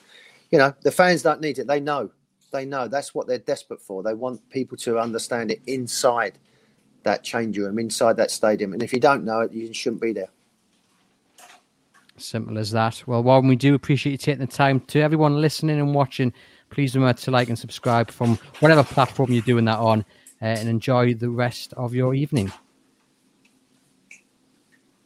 [0.52, 1.68] you know, the fans don't need it.
[1.68, 2.10] They know.
[2.52, 4.02] They know that's what they're desperate for.
[4.02, 6.38] They want people to understand it inside
[7.04, 8.74] that change room, inside that stadium.
[8.74, 10.30] And if you don't know it, you shouldn't be there.
[12.18, 13.02] Simple as that.
[13.08, 14.82] Well, Warren, we do appreciate you taking the time.
[14.82, 16.34] To everyone listening and watching,
[16.70, 20.02] please remember to like and subscribe from whatever platform you're doing that on
[20.42, 22.52] uh, and enjoy the rest of your evening.